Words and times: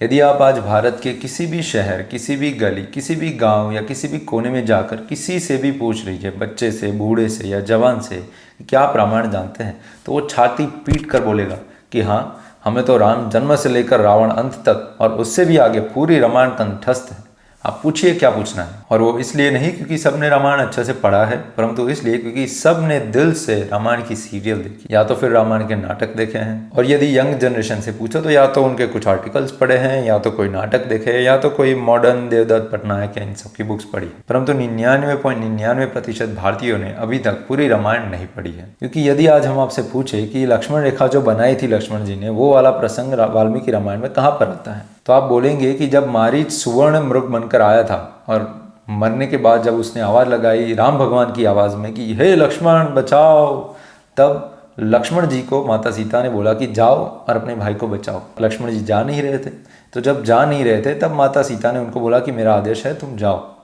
यदि 0.00 0.18
आप 0.20 0.42
आज 0.42 0.58
भारत 0.58 1.00
के 1.02 1.12
किसी 1.12 1.46
भी 1.46 1.62
शहर, 1.62 2.02
किसी 2.02 2.34
भी 2.36 2.50
गली, 2.50 2.82
किसी 2.84 3.14
भी 3.16 3.30
गाँव 3.30 3.72
या 3.72 3.80
किसी 3.82 4.08
भी 4.08 4.18
कोने 4.18 4.50
में 4.50 4.64
जाकर 4.66 4.96
किसी 4.98 5.38
से 5.40 5.56
भी 5.56 5.70
पूछ 5.72 6.04
लीजिए, 6.06 6.30
बच्चे 6.30 6.70
से, 6.72 6.90
बूढ़े 6.92 7.28
से 7.28 7.48
या 7.48 7.60
जवान 7.60 8.00
से 8.00 8.22
क्या 8.68 8.80
आप 8.80 8.96
रामायण 8.96 9.30
जानते 9.30 9.64
हैं 9.64 9.80
तो 10.06 10.12
वो 10.12 10.20
छाती 10.20 10.66
पीट 10.86 11.10
कर 11.10 11.24
बोलेगा 11.24 11.58
कि 11.92 12.00
हाँ 12.00 12.20
हमें 12.64 12.84
तो 12.84 12.96
राम 12.96 13.28
जन्म 13.30 13.54
से 13.56 13.68
लेकर 13.68 14.00
रावण 14.00 14.30
अंत 14.30 14.62
तक 14.68 14.96
और 15.00 15.12
उससे 15.14 15.44
भी 15.44 15.56
आगे 15.56 15.80
पूरी 15.80 16.18
रामायण 16.18 16.50
कंठस्थ 16.50 17.12
है। 17.12 17.27
आप 17.64 17.80
पूछिए 17.82 18.14
क्या 18.14 18.30
पूछना 18.30 18.62
है। 18.62 18.74
और 18.90 19.02
वो 19.02 19.18
इसलिए 19.18 19.50
नहीं 19.50 19.70
क्योंकि 19.72 19.96
सबने 19.98 20.28
रामायण 20.28 20.60
अच्छे 20.60 20.84
से 20.84 20.92
पढ़ा 20.92 21.24
है, 21.24 21.36
परंतु 21.56 21.88
इसलिए 21.88 22.18
क्योंकि 22.18 22.46
सबने 22.46 22.98
दिल 23.00 23.32
से 23.34 23.54
रामायण 23.72 24.02
की 24.02 24.16
सीरियल 24.16 24.58
देखी। 24.58 24.94
या 24.94 25.02
तो 25.04 25.14
फिर 25.14 25.30
रामायण 25.30 25.62
के 25.62 25.74
नाटक 25.74 26.14
देखे 26.16 26.38
हैं। 26.38 26.70
और 26.72 26.86
यदि 26.86 27.18
यंग 27.18 27.34
जनरेशन 27.34 27.80
से 27.80 27.92
पूछो 27.92 28.20
तो 28.20 28.30
या 28.30 28.46
तो 28.46 28.62
उनके 28.64 28.86
कुछ 28.86 29.06
आर्टिकल्स 29.08 29.50
पढ़े 29.50 29.76
हैं, 29.76 30.04
या 30.04 30.18
तो 30.18 30.30
कोई 30.30 30.48
नाटक 30.48 30.86
देखे, 30.86 31.12
या 31.12 31.36
तो 31.36 31.50
कोई 31.50 31.74
मॉडर्न 31.74 32.28
देवदत्त 32.28 32.70
पटनायक 32.72 33.18
या 33.18 33.24
इन 33.24 33.34
सबकी 33.34 33.62
बुक्स 33.62 33.84
पढ़ी। 33.84 34.06
परंतु 34.28 34.52
निन्यानवे 34.52 35.14
पॉइंट 35.14 35.40
निन्यानवे 35.40 35.86
प्रतिशत 35.86 36.28
भारतीयों 36.28 36.78
ने 36.78 36.92
अभी 36.92 37.18
तक 37.18 37.46
पूरी 37.48 37.68
रामायण 37.68 38.10
नहीं 38.10 38.26
पढ़ी 38.26 38.52
है। 38.52 38.68
क्योंकि 38.78 39.08
यदि 39.10 39.26
आज 39.26 39.46
हम 39.46 39.58
आपसे 39.60 39.82
पूछे 39.82 40.26
कि 40.26 40.46
लक्ष्मण 40.46 40.82
रेखा 40.82 41.06
जो 41.06 41.20
बनाई 41.22 41.54
थी 41.54 41.66
लक्ष्मण 41.66 42.04
जी 42.04 42.16
ने, 42.16 42.28
वो 42.28 42.52
वाला 42.54 42.70
प्रसंग 42.70 43.14
वाल्मीकि 43.34 43.70
रामायण 43.70 44.00
में 44.00 44.12
कहाँ 44.12 44.30
पर 44.30 44.48
आता 44.48 44.74
है? 44.74 44.97
तो 45.08 45.14
आप 45.14 45.22
बोलेंगे 45.22 45.74
कि 45.74 45.86
जब 45.86 46.08
मारीच 46.08 46.52
सुवर्ण 46.52 47.00
मृग 47.00 47.24
बनकर 47.24 47.62
आया 47.62 47.84
था 47.84 48.24
और 48.28 48.68
मरने 48.90 49.26
के 49.26 49.36
बाद 49.36 49.62
जब 49.62 49.74
उसने 49.74 50.02
आवाज़ 50.02 50.28
लगाई 50.28 50.74
राम 50.74 50.98
भगवान 50.98 51.32
की 51.32 51.44
आवाज़ 51.44 51.76
में 51.76 51.94
कि, 51.94 52.14
हे 52.14 52.36
लक्ष्मण, 52.36 52.84
बचाओ, 52.84 53.74
तब 54.16 54.58
लक्ष्मण 54.78 55.26
जी 55.26 55.42
को 55.42 55.64
माता 55.64 55.90
सीता 55.90 56.22
ने 56.22 56.28
बोला 56.28 56.54
कि, 56.54 56.66
जाओ 56.66 56.96
और 56.96 57.36
अपने 57.36 57.54
भाई 57.54 57.74
को 57.74 57.88
बचाओ। 57.88 58.20
लक्ष्मण 58.40 58.70
जी 58.70 58.80
जा 58.80 59.02
नहीं 59.02 59.22
रहे 59.22 59.38
थे। 59.38 59.50
तो 59.92 60.00
जब 60.00 60.24
जा 60.24 60.44
नहीं 60.44 60.64
रहे 60.64 60.82
थे, 60.82 60.94
तब 60.94 61.12
माता 61.12 61.42
सीता 61.42 61.72
ने 61.72 61.78
उनको 61.78 62.00
बोला 62.00 62.18
कि, 62.18 62.32
मेरा 62.32 62.54
आदेश 62.54 62.86
है, 62.86 62.94
तुम 62.94 63.16
जाओ। 63.16 63.54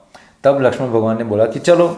तब 0.43 0.61
लक्ष्मण 0.61 0.87
भगवान 0.87 1.17
ने 1.17 1.23
बोला 1.23 1.45
कि, 1.45 1.59
चलो, 1.59 1.97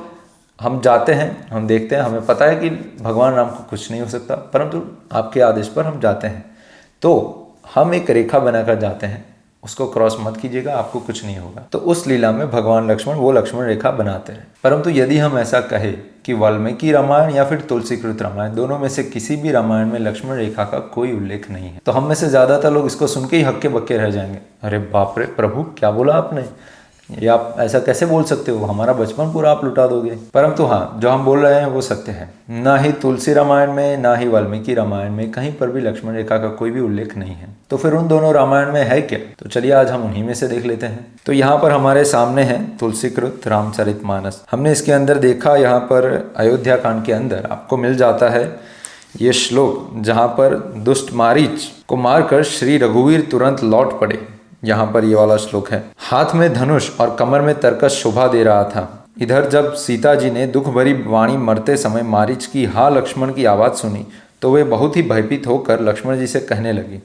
हम 0.61 0.81
जाते 0.81 1.13
हैं, 1.13 1.47
हम 1.47 1.67
देखते 1.67 1.95
हैं। 1.95 2.03
हमें 2.03 2.25
पता 2.25 2.45
है 2.45 2.55
कि 2.55 2.69
भगवान 3.01 3.33
राम 3.33 3.47
को 3.47 3.65
कुछ 3.69 3.91
नहीं 3.91 4.01
हो 4.01 4.07
सकता, 4.07 4.35
परंतु 4.35 4.83
आपके 5.13 5.41
आदेश 5.41 5.67
पर 5.67 5.85
हम 5.85 5.99
जाते 5.99 6.27
हैं। 6.27 6.57
तो 7.01 7.43
हम 7.75 7.93
एक 7.93 8.09
रेखा 8.09 8.39
बनाकर 8.39 8.75
जाते 8.75 9.07
हैं। 9.07 9.36
उसको 9.67 9.87
क्रॉस 9.87 10.17
मत 10.19 10.37
कीजिएगा, 10.37 10.73
आपको 10.73 10.99
कुछ 10.99 11.25
नहीं 11.25 11.37
होगा। 11.37 11.67
तो 11.71 11.77
उस 11.77 12.07
लीला 12.07 12.31
में 12.31 12.51
भगवान 12.51 12.91
लक्ष्मण 12.91 13.15
वो 13.15 13.31
लक्ष्मण 13.31 13.65
रेखा 13.65 13.91
बनाते 13.91 14.33
हैं। 14.33 14.47
परंतु 14.63 14.89
यदि 14.89 15.17
हम 15.17 15.37
ऐसा 15.37 15.59
कहे 15.59 15.91
कि 16.25 16.33
वाल्मीकि 16.33 16.91
रामायण 16.91 17.35
या 17.35 17.45
फिर 17.45 17.59
तुलसीकृत 17.59 18.21
रामायण, 18.21 18.55
दोनों 18.55 18.79
में 18.79 18.89
से 18.89 19.03
किसी 19.03 19.35
भी 19.35 19.51
रामायण 19.51 19.87
में 19.87 19.99
लक्ष्मण 19.99 20.35
रेखा 20.35 20.63
का 20.63 20.79
कोई 20.79 21.11
उल्लेख 21.11 21.51
नहीं 21.51 21.69
है। 21.69 21.81
तो 21.85 21.91
हम 21.91 22.03
में 22.03 22.15
से 22.15 22.29
ज़्यादातर 22.29 22.71
लोग 22.71 22.85
इसको 22.85 23.07
सुन 23.07 23.27
के 23.27 23.37
ही 23.37 23.43
हक्के 23.43 23.67
बक्के 23.67 23.97
रह 23.97 24.09
जाएँगे। 24.09 24.39
अरे 24.63 24.79
बाप 24.79 25.15
रे, 25.17 25.25
प्रभु, 25.25 25.63
क्या 25.63 25.91
बोला 25.91 26.13
आपने? 26.13 26.45
ये 27.09 27.27
आप 27.27 27.55
ऐसा 27.59 27.79
कैसे 27.79 28.05
बोल 28.05 28.23
सकते 28.23 28.51
हो? 28.51 28.65
हमारा 28.65 28.93
बचपन 28.93 29.31
पूरा 29.33 29.51
आप 29.51 29.63
लुटा 29.63 29.85
दोगे। 29.87 30.17
परंतु 30.33 30.63
हाँ 30.63 30.97
जो 30.99 31.09
हम 31.09 31.23
बोल 31.25 31.39
रहे 31.39 31.59
हैं 31.59 31.67
वो 31.67 31.81
सत्य 31.81 32.11
है। 32.11 32.29
ना 32.49 32.75
ही 32.77 32.91
तुलसी 32.91 33.33
रामायण 33.33 33.71
में, 33.71 33.97
ना 33.97 34.15
ही 34.15 34.27
वाल्मीकि 34.27 34.73
रामायण 34.73 35.11
में, 35.11 35.31
कहीं 35.31 35.53
पर 35.53 35.69
भी 35.69 35.81
लक्ष्मण 35.81 36.15
रेखा 36.15 36.37
का 36.37 36.49
कोई 36.49 36.71
भी 36.71 36.79
उल्लेख 36.79 37.17
नहीं 37.17 37.33
है। 37.33 37.47
तो 37.69 37.77
फिर 37.77 37.93
उन 37.93 38.07
दोनों 38.07 38.33
रामायण 38.33 38.71
में 38.71 38.83
है 38.83 39.01
क्या? 39.01 39.19
तो 39.39 39.49
चलिए 39.49 39.71
आज 39.71 39.91
हम 39.91 40.03
उन्हीं 40.03 40.23
में 40.23 40.33
से 40.33 40.47
देख 40.47 40.65
लेते 40.65 40.85
हैं। 40.85 41.05
तो 41.25 41.33
यहाँ 41.33 41.57
पर 41.57 41.71
हमारे 41.71 42.05
सामने 42.05 42.43
है 42.43 42.77
तुलसीकृत 42.77 43.47
रामचरित 43.47 44.01
मानस। 44.03 44.43
हमने 44.51 44.71
इसके 44.71 44.91
अंदर 44.91 45.17
देखा 45.17 45.55
यहाँ 45.55 45.79
पर 45.79 46.33
अयोध्या 46.37 46.75
कांड 46.75 47.03
के 47.05 47.13
अंदर। 47.13 47.47
आपको 47.51 47.77
मिल 47.77 47.95
जाता 47.95 48.29
है 48.29 48.59
ये 49.21 49.33
श्लोक, 49.33 49.91
जहाँ 49.95 50.27
पर 50.27 50.55
दुष्ट 50.77 51.13
मारीच 51.13 51.71
को 51.87 51.95
मारकर 51.95 52.43
श्री 52.43 52.77
रघुवीर 52.77 53.27
तुरंत 53.31 53.63
लौट 53.63 53.99
पड़े। 53.99 54.36
यहाँ 54.63 54.85
पर 54.93 55.05
ये 55.05 55.15
वाला 55.15 55.37
श्लोक 55.37 55.69
है। 55.69 55.83
हाथ 56.01 56.33
में 56.35 56.53
धनुष 56.53 56.89
और 56.99 57.15
कमर 57.15 57.41
में 57.41 57.53
तरकस 57.59 57.91
शोभा 57.93 58.27
दे 58.27 58.43
रहा 58.43 58.63
था। 58.65 59.07
इधर 59.21 59.49
जब 59.49 59.73
सीता 59.75 60.13
जी 60.15 60.29
ने 60.31 60.45
दुख 60.47 60.67
भरी 60.69 60.93
वाणी 61.03 61.37
मरते 61.37 61.77
समय 61.77 62.01
मारिच 62.03 62.45
की 62.45 62.65
हा 62.65 62.87
लक्ष्मण 62.89 63.33
की 63.33 63.45
आवाज़ 63.45 63.73
सुनी 63.73 64.05
तो 64.41 64.51
वे 64.51 64.63
बहुत 64.65 64.97
ही 64.97 65.01
भयभीत 65.03 65.47
होकर 65.47 65.79
लक्ष्मण 65.81 66.17
जी 66.17 66.27
से 66.27 66.39
कहने 66.41 66.71
लगी, 66.73 67.01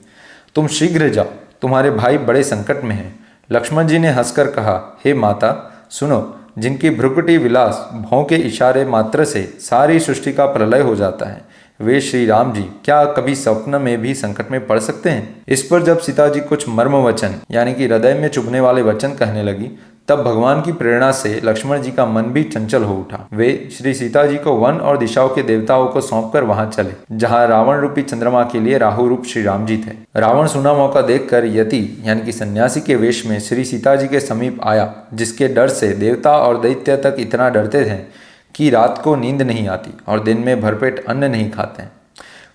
तुम 0.54 0.66
शीघ्र 0.69 1.09
जाओ, 1.09 1.26
तुम्हारे 1.62 1.91
भाई 1.91 2.19
बड़े 2.21 2.43
संकट 2.44 2.82
में 2.84 2.94
हैं। 2.94 3.15
लक्ष्मण 3.50 3.87
जी 3.87 3.99
ने 3.99 4.09
हंसकर 4.10 4.47
कहा, 4.49 4.99
हे 5.05 5.15
माता, 5.15 5.87
सुनो, 5.91 6.37
जिनकी 6.59 6.91
भ्रुकुटी 6.91 7.37
विलास, 7.38 7.88
भौ 8.00 8.22
के 8.25 8.37
इशारे 8.38 8.84
मात्र 8.87 9.25
से 9.25 9.43
सारी 9.60 9.99
सृष्टि 10.00 10.32
का 10.32 10.47
प्रलय 10.47 10.81
हो 10.81 10.94
जाता 10.97 11.26
है 11.26 11.41
वे 11.81 12.00
श्री 12.00 12.25
राम 12.27 12.53
जी, 12.53 12.62
क्या 12.84 13.05
कभी 13.06 13.34
स्वप्न 13.34 13.81
में 13.83 14.00
भी 14.00 14.15
संकट 14.15 14.50
में 14.50 14.66
पड़ 14.66 14.78
सकते 14.78 15.10
हैं? 15.10 15.44
इस 15.49 15.62
पर 15.62 15.83
जब 15.83 15.99
सीता 15.99 16.28
जी 16.28 16.41
कुछ 16.41 16.69
मर्म 16.69 16.97
वचन 16.97 17.34
यानी 17.50 17.72
कि 17.75 17.87
हृदय 17.87 18.15
में 18.15 18.28
चुभने 18.28 18.60
वाले 18.60 18.83
वचन 18.83 19.12
कहने 19.12 19.43
लगी, 19.43 19.71
तब 20.09 20.22
भगवान 20.22 20.61
की 20.62 20.72
प्रेरणा 20.72 21.11
से 21.12 21.41
लक्ष्मण 21.44 21.82
जी 21.82 21.91
का 21.91 22.06
मन 22.06 22.22
भी 22.25 22.43
चंचल 22.44 22.84
हो 22.84 22.94
उठा। 22.94 23.27
वे 23.32 23.50
श्री 23.72 23.94
सीता 23.94 24.25
जी 24.27 24.37
को 24.37 24.53
वन 24.53 24.78
और 24.78 24.99
दिशाओं 24.99 25.28
के 25.28 25.43
देवताओं 25.43 25.87
को 25.88 26.00
सौंपकर 26.00 26.44
वहाँ 26.44 26.71
चले, 26.71 26.93
जहाँ 27.12 27.47
रावण 27.49 27.81
रूपी 27.81 28.03
चंद्रमा 28.03 28.43
के 28.43 28.61
लिए 28.61 28.78
राहु 28.78 29.09
रूप 29.09 29.25
श्री 29.25 29.43
राम 29.43 29.66
जी 29.66 29.77
थे। 29.78 29.97
रावण 30.16 30.47
सुना 30.47 30.75
मौका 30.75 31.03
देखकर 31.03 31.44
यति, 31.47 32.03
यानी 32.05 32.22
कि 32.22 32.32
सन्यासी 32.32 32.81
के 32.81 32.97
वेश 32.97 33.27
में 33.27 33.38
श्री 33.41 33.65
सीता 33.65 33.97
जी 33.97 34.09
के 34.09 34.21
समीप 34.21 34.61
आया, 34.62 34.93
जिसके 35.15 35.49
डर 35.49 35.69
से 35.71 35.93
देवता 35.94 36.37
और 36.38 36.61
दैत्य 36.61 36.97
तक 36.97 37.16
इतना 37.19 37.49
डरते 37.49 37.84
थे 37.84 38.22
कि 38.54 38.70
रात 38.70 39.00
को 39.04 39.16
नींद 39.16 39.42
नहीं 39.42 39.68
आती 39.68 39.90
और 40.08 40.20
दिन 40.20 40.38
में 40.38 40.60
भरपेट 40.60 41.04
अन्न 41.06 41.24
नहीं 41.24 41.50
खाते 41.50 41.82
हैं। 41.82 41.92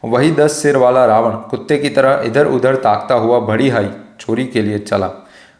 वही 0.03 0.31
दस 0.31 0.51
सिर 0.51 0.77
वाला 0.77 1.05
रावण 1.05 1.31
कुत्ते 1.31 1.77
की 1.77 1.89
तरह 1.89 2.21
इधर 2.25 2.47
उधर 2.47 2.75
ताकता 2.75 3.15
हुआ 3.15 3.39
बड़ी 3.39 3.69
हाई 3.69 3.89
चोरी 4.19 4.45
के 4.45 4.61
लिए 4.61 4.79
चला। 4.79 5.07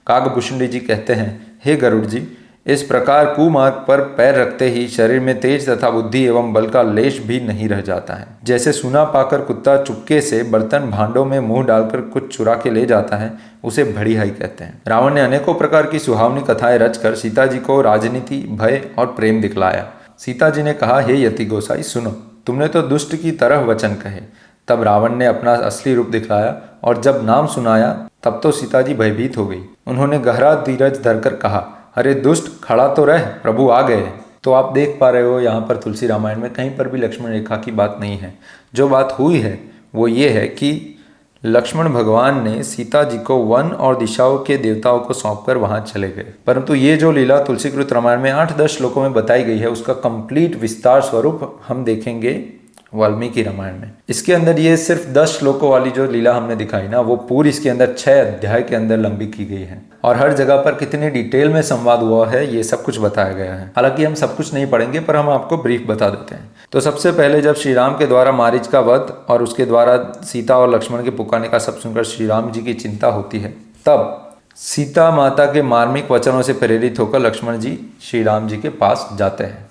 कागभूषणी 0.08 0.68
जी 0.68 0.80
कहते 0.80 1.14
हैं, 1.14 1.58
हे 1.66 1.76
गरुड़ 1.76 2.06
जी, 2.06 2.28
इस 2.66 2.84
प्रकार 2.84 3.26
कुमार्ग 3.26 3.74
पर 3.88 4.02
पैर 4.02 4.36
रखते 4.36 4.70
ही 4.70 4.88
शरीर 4.88 5.20
में 5.20 5.40
तेज 5.40 5.70
तथा 5.70 5.90
बुद्धि 5.90 6.24
एवं 6.24 6.54
बल 6.54 6.68
का 6.70 6.82
लेश 6.82 7.20
भी 7.20 7.40
नहीं 7.40 7.70
रह 7.70 7.82
जाता 7.82 8.14
है। 8.14 8.28
जैसे 8.44 8.72
सुना 8.72 9.04
पाकर 9.04 9.42
कुत्ता 9.42 9.84
चुपके 9.84 10.22
से 10.22 10.44
बर्तन 10.44 10.90
भांडों 10.90 11.26
में 11.26 11.40
मुँह 11.40 11.66
डालकर 11.66 12.02
कुछ 12.02 12.38
चुरा 12.38 12.56
के 12.56 12.70
ले 12.70 12.86
जाता 12.86 13.18
है, 13.18 13.32
उसे 13.64 13.84
भड़ी 13.84 14.16
हाई 14.16 14.30
कहते 14.30 14.64
हैं। 14.64 14.82
रावण 14.88 15.14
ने 15.14 15.22
अनेकों 15.22 15.54
प्रकार 15.54 15.86
की 15.86 16.00
सुहावनी 16.00 16.42
कथाएँ 16.42 16.78
रचकर 16.78 17.16
सीता 17.16 17.46
जी 17.46 17.60
को 17.60 17.82
राजनीति, 17.82 18.38
भय 18.52 18.90
और 18.98 19.06
प्रेम 19.06 19.42
दिखलाया। 19.42 19.88
सीता 20.20 20.50
जी 20.50 20.64
ने 20.64 20.74
कहा, 20.74 21.00
हे 21.00 21.22
यति 21.22 21.46
गोसाई, 21.46 21.84
सुनो। 21.84 22.10
तुमने 22.46 22.68
तो 22.68 22.82
दुष्ट 22.82 23.16
की 23.16 23.32
तरह 23.32 23.60
वचन 23.60 23.90
कहे। 23.90 24.22
तब 24.68 24.84
रावण 24.84 25.16
ने 25.16 25.26
अपना 25.26 25.54
असली 25.54 25.96
रूप 25.96 26.08
दिखलाया 26.08 26.62
और 26.84 27.02
जब 27.02 27.26
नाम 27.26 27.48
सुनाया, 27.48 28.10
तब 28.24 28.40
तो 28.44 28.52
सीता 28.52 28.82
जी 28.82 28.94
भयभीत 28.94 29.38
हो 29.38 29.48
गई। 29.48 29.62
उन्होंने 29.88 30.20
गहरा 30.20 30.56
धीरज 30.56 31.04
धरकर 31.04 31.36
कहा, 31.36 31.92
अरे 31.96 32.14
दुष्ट, 32.14 32.64
खड़ा 32.64 32.88
तो 32.88 33.06
रह, 33.06 33.24
प्रभु 33.24 33.70
आ 33.70 33.82
गए। 33.82 34.12
तो 34.44 34.54
आप 34.54 34.74
देख 34.74 34.98
पा 35.02 35.10
रहे 35.10 35.24
हो, 35.24 35.40
यहाँ 35.40 35.62
पर 35.62 35.78
तुलसी 35.78 36.08
रामायण 36.08 36.40
में 36.40 36.54
कहीं 36.54 36.78
पर 36.78 36.88
भी 36.88 36.98
लक्ष्मण 36.98 37.32
रेखा 37.32 37.58
की 37.58 37.72
बात 37.72 37.98
नहीं 38.00 38.18
है। 38.18 38.38
जो 38.76 38.90
बात 38.90 39.16
हुई 39.20 39.40
है, 39.40 39.72
वो 39.96 40.08
ये 40.08 40.30
है 40.30 40.48
कि 40.48 40.97
लक्ष्मण 41.46 41.90
भगवान 41.90 42.44
ने 42.44 42.64
सीता 42.64 43.04
जी 43.04 43.18
को 43.18 43.36
वन 43.36 43.68
और 43.68 43.98
दिशाओं 43.98 44.38
के 44.38 44.58
देवताओं 44.58 45.00
को 45.00 45.14
सौंपकर 45.14 45.58
वहाँ 45.58 45.80
चले 45.80 46.10
गए। 46.10 46.34
परंतु 46.48 46.76
ये 46.76 46.98
जो 46.98 47.12
लीला 47.12 47.44
तुलसीकृत 47.44 47.94
रामायण 47.94 48.22
में 48.22 48.32
आठ 48.32 48.58
दस 48.58 48.78
श्लोकों 48.78 49.02
में 49.02 49.14
बताई 49.14 49.44
गई 49.44 49.58
है, 49.58 49.70
उसका 49.70 49.94
कंप्लीट 49.94 50.62
विस्तार 50.62 51.02
स्वरूप 51.02 51.60
हम 51.68 51.84
देखेंगे। 51.86 52.54
वाल्मीकि 52.94 53.44
रामायण 53.44 53.80
में। 53.80 53.92
इसके 54.10 54.34
अंदर 54.34 54.60
ये 54.60 54.76
सिर्फ़ 54.78 55.08
दस 55.10 55.38
श्लोकों 55.40 55.70
वाली 55.72 55.92
जो 55.92 56.06
लीला 56.06 56.34
हमने 56.34 56.56
दिखाई 56.56 56.88
ना, 56.88 57.00
वो 57.00 57.16
पूरी 57.18 57.50
इसके 57.50 57.70
अंदर 57.70 57.94
छह 57.94 58.22
अध्याय 58.22 58.62
के 58.62 58.76
अंदर 58.76 58.98
लंबी 58.98 59.28
की 59.28 59.46
गई 59.46 59.62
है। 59.62 59.82
और 60.04 60.18
हर 60.18 60.34
जगह 60.34 60.58
पर 60.58 60.76
कितने 60.76 61.10
डिटेल 61.10 61.50
में 61.50 61.62
संवाद 61.62 62.00
हुआ 62.00 62.28
है, 62.30 62.56
ये 62.56 62.64
सब 62.64 62.84
कुछ 62.84 63.00
बताया 63.00 63.34
गया 63.34 63.54
है। 63.54 63.68
हालाँकि 63.68 64.04
हम 64.04 64.14
सब 64.14 64.36
कुछ 64.36 64.54
नहीं 64.54 64.68
पढ़ेंगे, 64.68 65.00
पर 65.00 65.16
हम 65.16 65.30
आपको 65.30 65.58
ब्रीफ 65.58 65.86
बता 65.88 66.10
देते 66.10 66.36
हैं। 66.36 66.52
तो 66.72 66.80
सबसे 66.80 67.12
पहले 67.12 67.42
जब 67.42 67.56
श्री 67.56 67.74
राम 67.74 67.98
के 67.98 68.06
द्वारा 68.06 68.32
मारिच 68.32 68.68
का 68.68 68.80
वध 68.80 69.14
और 69.30 69.44
उसके 69.44 69.66
द्वारा 69.66 69.98
सीता 70.24 70.58
और 70.58 70.74
लक्ष्मण 70.76 71.04
के 71.04 71.10
पुकारने 71.10 71.50
का 71.50 71.60
सब 71.60 71.78
सुनकर 71.78 72.04
श्री 72.04 72.28
राम 72.28 72.52
जी 72.52 72.62
की 72.62 72.74
चिंता 72.74 73.08
होती 73.08 73.40
है, 73.40 73.50
तब 73.86 74.24
सीता 74.56 75.12
माता 75.12 75.46
के 75.46 75.62
मार्मिक 75.62 76.12
वचनों 76.12 76.42
से 76.42 76.54
प्रेरित 76.54 77.00
होकर 77.00 77.20
लक्ष्मण 77.20 77.60
जी 77.60 77.80
श्री 78.02 78.24
राम 78.24 78.48
जी 78.48 78.58
के 78.58 78.70
पास 78.70 79.10
जाते 79.14 79.44
हैं। 79.44 79.67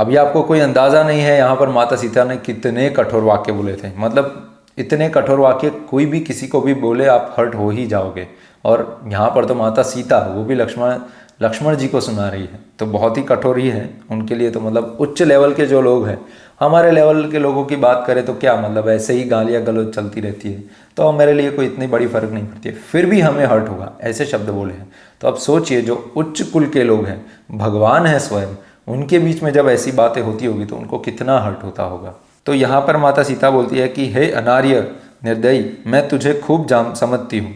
अभी 0.00 0.16
आपको 0.16 0.42
कोई 0.42 0.60
अंदाज़ा 0.60 1.02
नहीं 1.02 1.20
है 1.20 1.36
यहाँ 1.36 1.56
पर 1.56 1.68
माता 1.68 1.96
सीता 1.96 2.24
ने 2.24 2.36
कितने 2.36 2.88
कठोर 2.90 3.22
वाक्य 3.22 3.52
बोले 3.52 3.72
थे। 3.74 3.88
मतलब 3.98 4.46
इतने 4.78 5.08
कठोर 5.08 5.38
वाक्य 5.38 5.70
कोई 5.90 6.06
भी 6.06 6.20
किसी 6.20 6.46
को 6.46 6.60
भी 6.60 6.74
बोले, 6.76 7.06
आप 7.06 7.34
हर्ट 7.38 7.54
हो 7.54 7.68
ही 7.70 7.86
जाओगे। 7.86 8.26
और 8.64 9.00
यहाँ 9.08 9.30
पर 9.30 9.44
तो 9.44 9.54
माता 9.54 9.82
सीता, 9.84 10.18
वो 10.26 10.44
भी 10.44 10.54
लक्ष्मण 10.54 11.00
लक्ष्मण 11.42 11.76
जी 11.76 11.88
को 11.88 12.00
सुना 12.00 12.28
रही 12.28 12.42
है। 12.42 12.58
तो 12.78 12.86
बहुत 12.86 13.18
ही 13.18 13.22
कठोर 13.22 13.58
ही 13.58 13.68
है। 13.68 13.88
उनके 14.10 14.34
लिए 14.34 14.50
तो 14.50 14.60
मतलब 14.60 14.96
उच्च 15.00 15.22
लेवल 15.22 15.52
के 15.54 15.66
जो 15.66 15.80
लोग 15.82 16.06
हैं, 16.06 16.18
हमारे 16.60 16.90
लेवल 16.90 17.30
के 17.30 17.38
लोगों 17.38 17.64
की 17.64 17.76
बात 17.76 18.04
करें 18.06 18.24
तो 18.26 18.34
क्या 18.34 18.56
मतलब 18.56 18.88
ऐसे 18.88 19.14
ही 19.14 19.24
गालियाँ 19.24 19.62
गलौज 19.62 19.92
चलती 19.94 20.20
रहती 20.20 20.52
है। 20.52 20.62
तो 20.96 21.10
मेरे 21.12 21.32
लिए 21.32 21.50
कोई 21.50 21.66
इतनी 21.66 21.86
बड़ी 21.86 22.06
फ़र्क 22.06 22.30
नहीं 22.30 22.44
पड़ती 22.44 22.68
है। 22.68 22.74
फिर 22.74 23.06
भी 23.06 23.20
हमें 23.20 23.44
हर्ट 23.44 23.68
होगा, 23.68 23.92
ऐसे 24.00 24.24
शब्द 24.24 24.50
बोले 24.50 24.74
हैं। 24.74 24.90
तो 25.20 25.28
अब 25.28 25.36
सोचिए, 25.38 25.80
जो 25.82 26.12
उच्च 26.16 26.42
कुल 26.42 26.66
के 26.66 26.84
लोग 26.84 27.06
हैं, 27.06 27.24
भगवान 27.54 28.06
है 28.06 28.18
स्वयं 28.18 28.54
उनके 28.90 29.18
बीच 29.18 29.42
में 29.42 29.52
जब 29.52 29.68
ऐसी 29.68 29.92
बातें 29.92 30.20
होती 30.22 30.46
होगी 30.46 30.64
तो 30.64 30.76
उनको 30.76 30.98
कितना 30.98 31.38
हर्ट 31.40 31.62
होता 31.64 31.82
होगा। 31.82 32.14
तो 32.46 32.54
यहाँ 32.54 32.80
पर 32.80 32.96
माता 32.96 33.22
सीता 33.22 33.50
बोलती 33.50 33.78
है 33.78 33.88
कि, 33.88 34.12
हे 34.12 34.30
अनार्य, 34.30 34.90
निर्दयी, 35.24 35.78
मैं 35.86 36.08
तुझे 36.08 36.34
खूब 36.34 36.66
जान, 36.66 36.94
समझती 36.94 37.38
हूँ। 37.38 37.54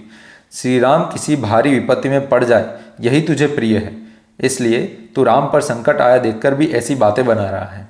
श्री 0.52 0.78
राम 0.78 1.02
किसी 1.02 1.36
भारी 1.36 1.70
विपत्ति 1.70 2.08
में 2.08 2.28
पड़ 2.28 2.44
जाए, 2.44 2.75
यही 3.00 3.20
तुझे 3.20 3.46
प्रिय 3.46 3.76
है। 3.76 3.96
इसलिए 4.40 4.82
तू 5.14 5.25
राम 5.25 5.46
पर 5.46 5.60
संकट 5.60 6.00
आया 6.00 6.19
देखकर 6.19 6.54
भी 6.54 6.66
ऐसी 6.66 6.94
बातें 6.94 7.26
बना 7.26 7.50
रहा 7.50 7.64
है। 7.64 7.88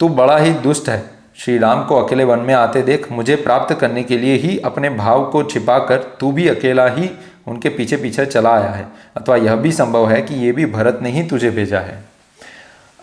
तू 0.00 0.08
बड़ा 0.08 0.36
ही 0.36 0.52
दुष्ट 0.52 0.88
है। 0.88 1.10
श्री 1.36 1.58
राम 1.58 1.84
को 1.84 1.96
अकेले 1.96 2.24
वन 2.24 2.38
में 2.38 2.54
आते 2.54 2.82
देख 2.82 3.12
मुझे 3.12 3.36
प्राप्त 3.36 3.74
करने 3.74 4.02
के 4.02 4.18
लिए 4.18 4.36
ही 4.36 4.58
अपने 4.58 4.90
भाव 4.90 5.24
को 5.24 5.42
छिपाकर 5.42 5.96
तू 5.96 6.32
भी 6.32 6.48
अकेला 6.48 6.86
ही 6.86 7.10
उनके 7.46 7.68
पीछे 7.68 7.96
पीछे 7.96 8.26
चला 8.26 8.50
आया 8.50 8.70
है। 8.70 8.86
अथवा 9.16 9.36
यह 9.36 9.56
भी 9.56 9.72
संभव 9.72 10.10
है 10.10 10.22
कि 10.22 10.34
ये 10.34 10.52
भी 10.52 10.66
भरत 10.66 10.98
ने 11.02 11.10
ही 11.10 11.22
तुझे 11.22 11.50
भेजा 11.50 11.80
है। 11.80 12.09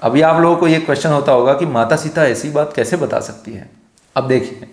अभी 0.02 0.22
आप 0.22 0.40
लोगों 0.42 0.56
को 0.58 0.68
ये 0.68 0.80
क्वेश्चन 0.80 1.10
होता 1.10 1.32
होगा 1.32 1.54
कि 1.54 1.66
माता 1.66 1.96
सीता 1.96 2.26
ऐसी 2.26 2.50
बात 2.50 2.74
कैसे 2.76 2.98
बता 2.98 3.20
सकती 3.20 3.54
है? 3.54 3.70
अब 4.16 4.28
देखिए, 4.28 4.68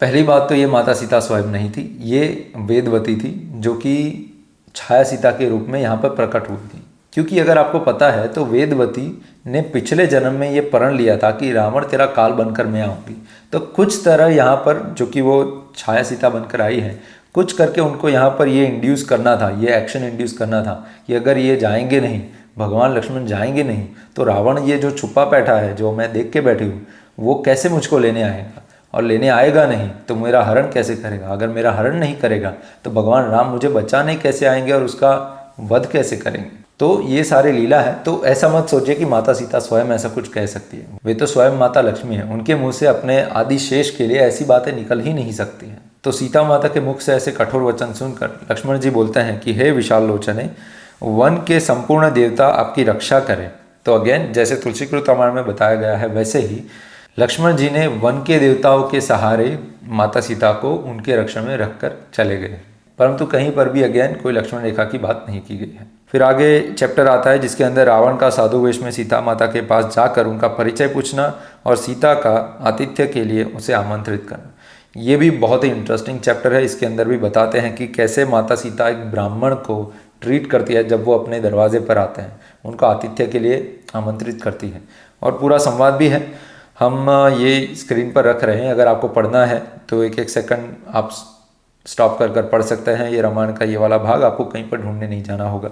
पहली 0.00 0.22
बात 0.22 0.48
तो 0.48 0.54
ये 0.54 0.66
माता 0.66 0.94
सीता 0.94 1.20
स्वयं 1.20 1.46
नहीं 1.46 1.70
थी, 1.70 1.98
ये 2.00 2.52
वेदवती 2.56 3.16
थी 3.16 3.30
जो 3.54 3.74
कि 3.74 4.24
छाया 4.74 5.02
सीता 5.02 5.30
के 5.30 5.48
रूप 5.48 5.66
में 5.68 5.80
यहाँ 5.80 5.96
पर 5.96 6.08
प्रकट 6.08 6.48
हुई 6.50 6.56
थी। 6.68 6.82
क्योंकि 7.12 7.38
अगर 7.38 7.58
आपको 7.58 7.78
पता 7.80 8.10
है 8.10 8.28
तो 8.28 8.44
वेदवती 8.44 9.22
ने 9.46 9.60
पिछले 9.72 10.06
जन्म 10.06 10.34
में 10.34 10.50
ये 10.50 10.60
प्रण 10.62 10.96
लिया 10.96 11.16
था 11.16 11.30
कि 11.30 11.52
रावण 11.52 11.84
तेरा 11.84 12.06
काल 12.08 12.32
बनकर 12.32 12.66
मैं 12.66 12.82
आऊँगी। 12.82 13.22
तो 13.52 13.60
कुछ 13.60 14.02
तरह 14.04 14.34
यहाँ 14.34 14.56
पर 14.56 14.82
जो 14.98 15.06
कि 15.06 15.20
वो 15.20 15.72
छाया 15.76 16.02
सीता 16.02 16.28
बनकर 16.28 16.60
आई 16.62 16.80
है, 16.80 16.98
कुछ 17.34 17.52
करके 17.52 17.80
उनको 17.80 18.08
यहाँ 18.08 18.30
पर 18.30 18.48
ये 18.48 18.66
इंड्यूस 18.66 19.02
करना 19.04 19.36
था, 19.36 19.48
ये 19.50 19.76
एक्शन 19.76 20.04
इंड्यूस 20.04 20.32
करना 20.32 20.62
था 20.62 20.84
कि 21.06 21.14
अगर 21.14 21.38
ये 21.38 21.56
जाएँगे 21.56 22.00
नहीं 22.00 22.22
भगवान 22.58 22.96
लक्ष्मण 22.96 23.26
जाएँगे 23.26 23.62
नहीं 23.62 23.86
तो 24.16 24.24
रावण 24.24 24.58
ये 24.58 24.78
जो 24.78 24.90
छुपा 24.90 25.24
बैठा 25.24 25.54
है, 25.54 25.74
जो 25.76 25.92
मैं 25.92 26.12
देख 26.12 26.30
के 26.32 26.40
बैठी 26.40 26.64
हूँ, 26.64 26.86
वो 27.18 27.42
कैसे 27.46 27.68
मुझको 27.68 27.98
लेने 27.98 28.22
आएगा? 28.22 28.62
और 28.94 29.02
लेने 29.02 29.28
आएगा 29.28 29.66
नहीं 29.66 29.88
तो 30.08 30.14
मेरा 30.14 30.42
हरण 30.42 30.70
कैसे 30.72 30.96
करेगा? 30.96 31.26
अगर 31.26 31.48
मेरा 31.48 31.72
हरण 31.72 31.98
नहीं 31.98 32.16
करेगा 32.16 32.52
तो 32.84 32.90
भगवान 32.90 33.24
राम 33.24 33.46
मुझे 33.46 33.68
बचाने 33.68 34.14
कैसे 34.16 34.46
आएँगे 34.46 34.72
और 34.72 34.82
उसका 34.82 35.10
वध 35.60 35.86
कैसे 35.86 36.16
करेंगे? 36.16 36.50
तो 36.80 37.00
ये 37.02 37.22
सारे 37.24 37.52
लीला 37.52 37.80
है 37.80 37.92
तो 38.02 38.22
ऐसा 38.24 38.48
मत 38.48 38.68
सोचिए 38.68 38.94
कि 38.94 39.04
माता 39.04 39.32
सीता 39.32 39.58
स्वयं 39.58 39.86
ऐसा 39.86 40.08
कुछ 40.08 40.28
कह 40.28 40.46
सकती 40.46 40.76
है। 40.76 40.98
वे 41.04 41.14
तो 41.14 41.26
स्वयं 41.26 41.52
माता 41.52 41.80
लक्ष्मी 41.80 42.16
है, 42.16 42.22
उनके 42.24 42.54
मुँह 42.54 42.72
से 42.72 42.86
अपने 42.86 43.20
आदि 43.22 43.58
शेष 43.58 43.90
के 43.90 44.06
लिए 44.06 44.18
ऐसी 44.18 44.44
बातें 44.44 44.72
निकल 44.72 45.00
ही 45.00 45.12
नहीं 45.12 45.32
सकती 45.32 45.66
हैं। 45.66 45.80
तो 46.04 46.12
सीता 46.12 46.42
माता 46.42 46.68
के 46.68 46.80
मुख 46.80 47.00
से 47.00 47.12
ऐसे 47.12 47.32
कठोर 47.32 47.62
वचन 47.62 47.92
सुनकर 47.92 48.30
लक्ष्मण 48.50 48.78
जी 48.78 48.90
बोलते 48.90 49.20
हैं 49.20 49.38
कि, 49.40 49.54
हे 49.54 49.70
विशाल 49.70 50.02
लोचने 50.02 50.50
वन 51.02 51.36
के 51.36 51.60
संपूर्ण 51.60 52.10
देवता 52.10 52.46
आपकी 52.46 52.82
रक्षा 52.82 53.20
करें। 53.20 53.50
तो 53.84 53.94
अगेन 53.94 54.32
जैसे 54.32 54.56
तुलसीकृत 54.56 55.04
रामायण 55.08 55.32
में 55.32 55.46
बताया 55.46 55.74
गया 55.74 55.96
है, 55.96 56.06
वैसे 56.06 56.38
ही 56.38 56.62
लक्ष्मण 57.18 57.56
जी 57.56 57.70
ने 57.70 57.86
वन 57.86 58.18
के 58.18 58.38
देवताओं 58.38 58.82
के 58.82 59.00
सहारे 59.00 59.58
माता 59.84 60.20
सीता 60.20 60.52
को 60.52 60.74
उनके 60.74 61.16
रक्षा 61.16 61.42
में 61.42 61.56
रखकर 61.56 61.92
चले 62.14 62.36
गए। 62.36 62.60
परंतु 62.98 63.26
कहीं 63.26 63.52
पर 63.52 63.68
भी 63.68 63.82
अगेन 63.82 64.14
कोई 64.14 64.32
लक्ष्मण 64.32 64.60
रेखा 64.60 64.84
की 64.84 64.98
बात 64.98 65.26
नहीं 65.28 65.40
की 65.40 65.56
गई 65.56 65.76
है। 65.80 65.86
फिर 66.12 66.22
आगे 66.22 66.72
चैप्टर 66.72 67.06
आता 67.06 67.30
है, 67.30 67.38
जिसके 67.38 67.64
अंदर 67.64 67.86
रावण 67.86 68.16
का 68.16 68.30
साधु 68.30 68.58
वेश 68.58 68.82
में 68.82 68.90
सीता 68.90 69.20
माता 69.20 69.46
के 69.46 69.60
पास 69.60 69.84
जाकर 69.96 70.26
उनका 70.26 70.48
परिचय 70.48 70.88
पूछना 70.88 71.40
और 71.66 71.76
सीता 71.76 72.14
का 72.14 72.58
आतिथ्य 72.62 73.06
के 73.06 73.24
लिए 73.24 73.44
उसे 73.44 73.72
आमंत्रित 73.72 74.26
करना। 74.30 74.54
ये 74.96 75.16
भी 75.16 75.30
बहुत 75.30 75.64
ही 75.64 75.68
इंटरेस्टिंग 75.68 76.20
चैप्टर 76.20 76.54
है। 76.54 76.64
इसके 76.64 76.86
अंदर 76.86 77.08
भी 77.08 77.16
बताते 77.16 77.58
हैं 77.58 77.76
कि 77.76 77.86
कैसे 77.86 78.24
माता 78.24 78.54
सीता 78.54 78.88
एक 78.88 79.10
ब्राह्मण 79.10 79.54
को 79.54 79.94
ट्रीट 80.22 80.50
करती 80.50 80.74
है 80.74 80.82
जब 80.84 81.04
वो 81.04 81.18
अपने 81.18 81.40
दरवाजे 81.40 81.80
पर 81.80 81.98
आते 81.98 82.22
हैं। 82.22 82.40
उनको 82.64 82.86
आतिथ्य 82.86 83.26
के 83.26 83.38
लिए 83.38 83.80
आमंत्रित 83.96 84.42
करती 84.42 84.68
है। 84.68 84.80
और 85.22 85.32
पूरा 85.32 85.58
संवाद 85.58 85.94
भी 85.94 86.08
है। 86.08 86.26
हम 86.78 87.10
ये 87.38 87.74
स्क्रीन 87.76 88.12
पर 88.12 88.24
रख 88.24 88.44
रहे 88.44 88.64
हैं। 88.64 88.70
अगर 88.70 88.88
आपको 88.88 89.08
पढ़ना 89.08 89.44
है 89.46 89.62
तो 89.88 90.02
एक 90.04 90.18
एक 90.18 90.30
सेकंड 90.30 90.74
आप 90.94 91.10
स्टॉप 91.86 92.18
कर 92.18 92.32
कर 92.32 92.42
पढ़ 92.42 92.62
सकते 92.62 92.90
हैं। 92.90 93.10
ये 93.10 93.20
रामायण 93.22 93.52
का 93.52 93.64
ये 93.64 93.76
वाला 93.76 93.98
भाग 93.98 94.24
आपको 94.24 94.44
कहीं 94.44 94.68
पर 94.68 94.80
ढूँढने 94.80 95.08
नहीं 95.08 95.22
जाना 95.22 95.48
होगा। 95.50 95.68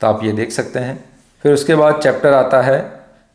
तो 0.00 0.06
आप 0.06 0.24
ये 0.24 0.32
देख 0.32 0.50
सकते 0.50 0.78
हैं। 0.78 1.04
फिर 1.44 1.52
उसके 1.52 1.74
बाद 1.74 2.00
चैप्टर 2.00 2.32
आता 2.32 2.60
है, 2.62 2.78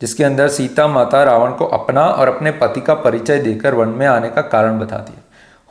जिसके 0.00 0.24
अंदर 0.24 0.48
सीता 0.48 0.86
माता 0.88 1.22
रावण 1.24 1.52
को 1.52 1.64
अपना 1.66 2.04
और 2.04 2.28
अपने 2.28 2.50
पति 2.52 2.80
का 2.80 2.94
परिचय 2.94 3.38
देकर 3.38 3.74
वन 3.74 3.88
में 3.88 4.06
आने 4.06 4.28
का 4.28 4.42
कारण 4.42 4.78
बताती 4.78 5.12
है 5.12 5.21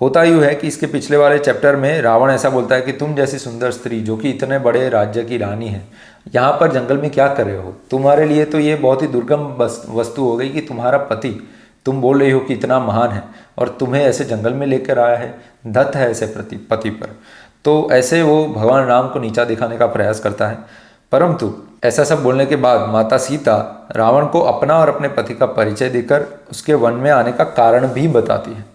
होता 0.01 0.23
यूँ 0.23 0.41
है 0.43 0.53
कि 0.55 0.67
इसके 0.67 0.85
पिछले 0.85 1.17
वाले 1.17 1.37
चैप्टर 1.39 1.75
में 1.75 2.01
रावण 2.01 2.31
ऐसा 2.31 2.49
बोलता 2.49 2.75
है 2.75 2.81
कि 2.81 2.91
तुम 2.91 3.13
जैसी 3.15 3.37
सुंदर 3.37 3.71
स्त्री, 3.71 3.99
जो 4.01 4.15
कि 4.17 4.29
इतने 4.29 4.59
बड़े 4.59 4.87
राज्य 4.89 5.23
की 5.23 5.37
रानी 5.37 5.67
है, 5.67 5.85
यहाँ 6.35 6.51
पर 6.51 6.71
जंगल 6.71 6.97
में 6.97 7.09
क्या 7.09 7.27
कर 7.27 7.45
रहे 7.45 7.57
हो? 7.57 7.73
तुम्हारे 7.91 8.25
लिए 8.25 8.45
तो 8.45 8.59
ये 8.59 8.75
बहुत 8.75 9.01
ही 9.01 9.07
दुर्गम 9.07 9.43
वस्तु 9.91 10.21
हो 10.21 10.35
गई 10.37 10.49
कि 10.49 10.61
तुम्हारा 10.61 10.97
पति, 10.97 11.29
तुम 11.85 12.01
बोल 12.01 12.19
रही 12.19 12.31
हो 12.31 12.39
कि 12.39 12.53
इतना 12.53 12.79
महान 12.79 13.09
है 13.09 13.23
और 13.57 13.69
तुम्हें 13.79 14.03
ऐसे 14.03 14.25
जंगल 14.25 14.53
में 14.53 14.65
लेकर 14.67 14.99
आया 14.99 15.17
है, 15.17 15.35
दत्त 15.67 15.95
है 15.95 16.09
ऐसे 16.11 16.25
प्रति, 16.25 16.55
पति 16.55 16.89
पर। 16.89 17.15
तो 17.65 17.89
ऐसे 17.91 18.21
वो 18.21 18.45
भगवान 18.47 18.85
राम 18.85 19.07
को 19.09 19.19
नीचा 19.19 19.43
दिखाने 19.43 19.77
का 19.77 19.85
प्रयास 19.87 20.19
करता 20.19 20.47
है। 20.47 20.57
परंतु 21.11 21.53
ऐसा 21.83 22.03
सब 22.03 22.23
बोलने 22.23 22.45
के 22.45 22.55
बाद 22.55 22.89
माता 22.89 23.17
सीता 23.17 23.87
रावण 23.95 24.25
को 24.25 24.41
अपना 24.41 24.77
और 24.77 24.89
अपने 24.89 25.07
पति 25.07 25.33
का 25.33 25.45
परिचय 25.45 25.89
देकर 25.89 26.25
उसके 26.51 26.73
वन 26.73 26.93
में 26.93 27.09
आने 27.11 27.31
का 27.31 27.43
कारण 27.43 27.87
भी 27.87 28.07
बताती 28.07 28.51
है। 28.51 28.65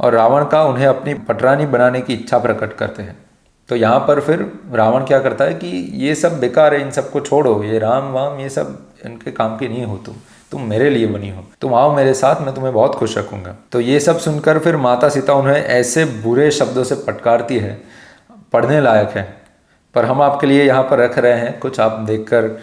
और 0.00 0.12
रावण 0.12 0.44
का 0.44 0.62
उन्हें 0.64 0.86
अपनी 0.86 1.14
पटरानी 1.24 1.66
बनाने 1.66 2.00
की 2.00 2.14
इच्छा 2.14 2.38
प्रकट 2.38 2.72
करते 2.72 3.02
हैं। 3.02 3.16
तो 3.68 3.76
यहाँ 3.76 3.98
पर 3.98 4.20
फिर 4.20 4.40
रावण 4.72 5.04
क्या 5.04 5.18
करता 5.18 5.44
है 5.44 5.54
कि 5.54 5.68
ये 5.96 6.14
सब 6.14 6.38
बेकार 6.40 6.74
है, 6.74 6.80
इन 6.80 6.90
सबको 6.90 7.20
छोड़ो, 7.20 7.62
ये 7.64 7.78
राम 7.78 8.12
वाम, 8.12 8.38
ये 8.40 8.48
सब 8.50 8.78
इनके 9.06 9.30
काम 9.32 9.56
की 9.56 9.68
नहीं 9.68 9.84
हो 9.84 9.96
तुम। 9.96 10.14
तुम 10.52 10.62
मेरे 10.62 10.90
लिए 10.90 11.06
बनी 11.06 11.30
हो। 11.30 11.44
तुम 11.60 11.74
आओ 11.74 11.94
मेरे 11.96 12.12
साथ, 12.14 12.40
मैं 12.40 12.54
तुम्हें 12.54 12.72
बहुत 12.74 12.94
खुश 12.94 13.16
रखूँगा। 13.18 13.54
तो 13.72 13.80
ये 13.80 14.00
सब 14.00 14.18
सुनकर 14.18 14.58
फिर 14.58 14.76
माता 14.76 15.08
सीता 15.08 15.34
उन्हें 15.34 15.56
ऐसे 15.56 16.04
बुरे 16.04 16.50
शब्दों 16.50 16.84
से 16.84 16.94
पटकारती 17.06 17.58
है, 17.58 17.80
पढ़ने 18.52 18.80
लायक 18.80 19.08
है। 19.08 19.22
पर 19.94 20.04
हम 20.04 20.22
आपके 20.22 20.46
लिए 20.46 20.64
यहाँ 20.64 20.82
पर 20.82 20.98
रख 20.98 21.18
रहे 21.18 21.32
हैं, 21.32 21.58
कुछ 21.60 21.80
आप 21.80 21.98
देखकर 22.06 22.56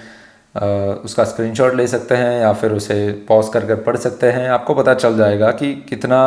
उसका 1.06 1.24
स्क्रीनशॉट 1.24 1.75
ले 1.75 1.86
सकते 1.88 2.16
हैं 2.16 2.39
या 2.42 2.51
फिर 2.54 2.72
उसे 2.72 3.12
पॉज 3.27 3.50
कर 3.50 3.66
कर 3.66 3.75
पढ़ 3.81 3.98
सकते 3.98 4.31
हैं। 4.31 4.50
आपको 4.50 4.74
पता 4.74 4.94
चल 4.94 5.18
जाएगा 5.18 5.51
कि 5.51 5.74
कितना 5.89 6.19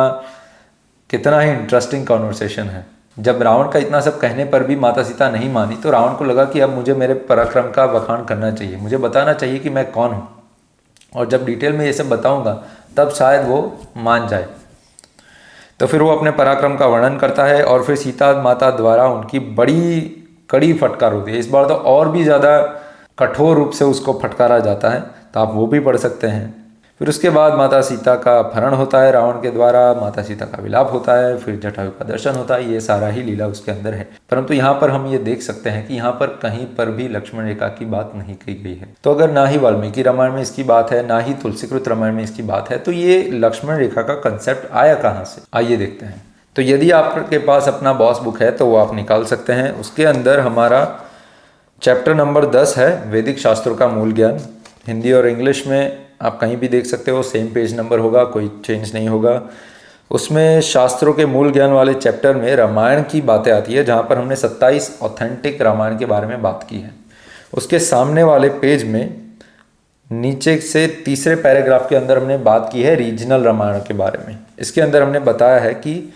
कितना 1.15 1.39
ही 1.39 1.51
इंटरेस्टिंग 1.51 2.05
कॉन्वर्सेशन 2.07 2.63
है। 2.65 2.85
जब 3.17 3.41
रावण 3.41 3.69
का 3.71 3.79
इतना 3.79 3.99
सब 4.01 4.19
कहने 4.19 4.45
पर 4.45 4.63
भी 4.63 4.75
माता 4.77 5.03
सीता 5.03 5.29
नहीं 5.31 5.51
मानी 5.51 5.75
तो 5.77 5.91
रावण 5.91 6.13
को 6.13 6.25
लगा 6.25 6.45
कि 6.45 6.59
अब 6.59 6.69
मुझे 6.71 6.93
मेरे 6.95 7.13
पराक्रम 7.29 7.69
का 7.71 7.85
बखान 7.89 8.23
करना 8.25 8.51
चाहिए। 8.51 8.77
मुझे 8.77 8.97
बताना 8.99 9.33
चाहिए 9.33 9.59
कि 9.59 9.69
मैं 9.69 9.91
कौन 9.91 10.11
हूँ। 10.11 10.27
और 11.15 11.27
जब 11.27 11.45
डिटेल 11.45 11.73
में 11.73 11.85
ये 11.85 11.93
सब 11.93 12.09
बताऊँगा, 12.09 12.53
तब 12.97 13.09
शायद 13.11 13.45
वो 13.47 13.59
मान 13.99 14.27
जाए। 14.27 14.47
तो 15.79 15.87
फिर 15.87 16.01
वो 16.01 16.09
अपने 16.11 16.31
पराक्रम 16.33 16.75
का 16.77 16.87
वर्णन 16.87 17.17
करता 17.17 17.45
है 17.45 17.63
और 17.63 17.83
फिर 17.83 17.95
सीता 17.95 18.31
माता 18.41 18.71
द्वारा 18.71 19.07
उनकी 19.09 19.39
बड़ी, 19.39 19.99
कड़ी 20.49 20.73
फटकार 20.73 21.13
होती 21.13 21.31
है। 21.31 21.37
इस 21.37 21.49
बार 21.49 21.65
तो 21.65 21.73
और 21.73 22.09
भी 22.09 22.23
ज़्यादा 22.23 22.57
कठोर 23.19 23.55
रूप 23.57 23.71
से 23.71 23.85
उसको 23.85 24.19
फटकारा 24.23 24.59
जाता 24.61 24.89
है 24.89 25.01
तो 25.33 25.39
आप 25.39 25.51
वो 25.53 25.67
भी 25.67 25.79
पढ़ 25.81 25.97
सकते 25.97 26.27
हैं। 26.27 26.64
फिर 27.01 27.09
उसके 27.09 27.29
बाद 27.29 27.53
माता 27.53 27.79
सीता 27.81 28.15
का 28.15 28.37
अपहरण 28.39 28.73
होता 28.73 28.99
है, 29.01 29.11
रावण 29.11 29.41
के 29.41 29.49
द्वारा 29.51 29.79
माता 29.93 30.21
सीता 30.23 30.45
का 30.45 30.61
विलाप 30.63 30.91
होता 30.91 31.13
है, 31.13 31.37
फिर 31.37 31.55
जटायु 31.55 31.89
का 31.89 32.05
दर्शन 32.05 32.35
होता 32.35 32.55
है, 32.55 32.71
ये 32.73 32.79
सारा 32.79 33.07
ही 33.07 33.21
लीला 33.21 33.47
उसके 33.47 33.71
अंदर 33.71 33.93
है। 33.93 34.07
परंतु 34.29 34.53
यहाँ 34.53 34.73
पर 34.73 34.89
हम 34.89 35.07
ये 35.07 35.17
देख 35.17 35.41
सकते 35.41 35.69
हैं 35.69 35.85
कि 35.87 35.93
यहाँ 35.93 36.11
पर 36.11 36.27
कहीं 36.41 36.65
पर 36.75 36.89
भी 36.89 37.07
लक्ष्मण 37.07 37.45
रेखा 37.45 37.67
की 37.69 37.85
बात 37.85 38.11
नहीं 38.15 38.35
कही 38.35 38.55
गई 38.55 38.75
है। 38.75 38.87
तो 39.03 39.13
अगर 39.13 39.31
ना 39.31 39.45
ही 39.45 39.57
वाल्मीकि 39.57 40.01
रामायण 40.01 40.33
में 40.33 40.41
इसकी 40.41 40.63
बात 40.63 40.91
है, 40.91 41.05
ना 41.07 41.19
ही 41.19 41.33
तुलसीकृत 41.33 41.87
रामायण 41.87 42.13
में 42.13 42.23
इसकी 42.23 42.43
बात 42.43 42.69
है 42.71 42.77
तो 42.77 42.91
ये 42.91 43.21
लक्ष्मण 43.33 43.77
रेखा 43.77 44.01
का 44.01 44.13
कंसेप्ट 44.21 44.71
आया 44.73 44.95
कहाँ 44.95 45.25
से? 45.25 45.41
आइए 45.53 45.77
देखते 45.77 46.05
हैं। 46.05 46.21
तो 46.55 46.61
यदि 46.61 46.91
आपके 46.91 47.37
पास 47.37 47.67
अपना 47.67 47.93
बॉस 47.93 48.19
बुक 48.19 48.41
है 48.41 48.51
तो 48.51 48.65
वो 48.65 48.77
आप 48.77 48.93
निकाल 48.95 49.25
सकते 49.25 49.53
हैं। 49.53 49.71
उसके 49.71 50.05
अंदर 50.05 50.39
हमारा 50.39 50.81
चैप्टर 51.81 52.15
नंबर 52.15 52.45
दस 52.45 52.77
है, 52.77 52.89
वैदिक 53.03 53.39
शास्त्रों 53.39 53.75
का 53.75 53.87
मूल 53.87 54.13
ज्ञान। 54.13 54.39
हिंदी 54.87 55.11
और 55.11 55.27
इंग्लिश 55.27 55.67
में 55.67 56.04
आप 56.21 56.39
कहीं 56.39 56.57
भी 56.57 56.67
देख 56.67 56.85
सकते 56.85 57.11
हो 57.11 57.23
सेम 57.23 57.47
पेज 57.47 57.77
नंबर 57.77 57.99
होगा, 57.99 58.23
कोई 58.23 58.61
चेंज 58.65 58.93
नहीं 58.93 59.07
होगा। 59.07 59.41
उसमें 60.11 60.61
शास्त्रों 60.61 61.13
के 61.13 61.25
मूल 61.25 61.51
ज्ञान 61.51 61.71
वाले 61.71 61.93
चैप्टर 61.93 62.35
में 62.35 62.55
रामायण 62.55 63.03
की 63.03 63.21
बातें 63.21 63.51
आती 63.51 63.73
है, 63.73 63.83
जहाँ 63.83 64.03
पर 64.03 64.17
हमने 64.17 64.35
27 64.35 64.99
ऑथेंटिक 65.01 65.61
रामायण 65.61 65.97
के 65.97 66.05
बारे 66.05 66.27
में 66.27 66.41
बात 66.41 66.67
की 66.69 66.79
है। 66.79 66.91
उसके 67.53 67.79
सामने 67.79 68.23
वाले 68.23 68.49
पेज 68.49 68.83
में 68.83 69.21
नीचे 70.11 70.57
से 70.57 70.87
तीसरे 70.87 71.35
पैराग्राफ 71.35 71.89
के 71.89 71.95
अंदर 71.95 72.17
हमने 72.17 72.37
बात 72.37 72.69
की 72.73 72.83
है 72.83 72.95
रीजनल 72.95 73.43
रामायण 73.43 73.79
के 73.79 73.93
बारे 73.93 74.27
में। 74.27 74.39
इसके 74.59 74.81
अंदर 74.81 75.03
हमने 75.03 75.19
बताया 75.19 75.59
है 75.59 75.73
कि 75.73 76.13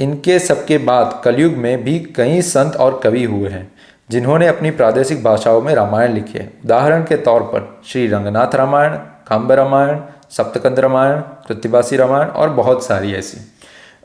इनके 0.00 0.38
सबके 0.38 0.78
बाद 0.78 1.20
कलयुग 1.24 1.52
में 1.52 1.84
भी 1.84 1.98
कई 1.98 2.42
संत 2.42 2.76
और 2.76 3.00
कवि 3.04 3.24
हुए 3.24 3.48
हैं। 3.48 3.73
जिन्होंने 4.10 4.46
अपनी 4.46 4.70
प्रादेशिक 4.70 5.22
भाषाओं 5.24 5.60
में 5.62 5.74
रामायण 5.74 6.12
लिखे 6.12 6.48
उदाहरण 6.64 7.02
के 7.02 7.16
तौर 7.16 7.42
पर 7.42 7.82
श्री 7.86 8.06
रंगनाथ 8.06 8.54
रामायण, 8.54 8.96
काम्ब 9.28 9.52
रामायण, 9.52 9.98
सप्तकंद 10.30 10.78
रामायण, 10.78 11.20
कृतिवासी 11.48 11.96
रामायण 11.96 12.28
और 12.28 12.50
बहुत 12.50 12.84
सारी 12.86 13.14
ऐसी। 13.14 13.38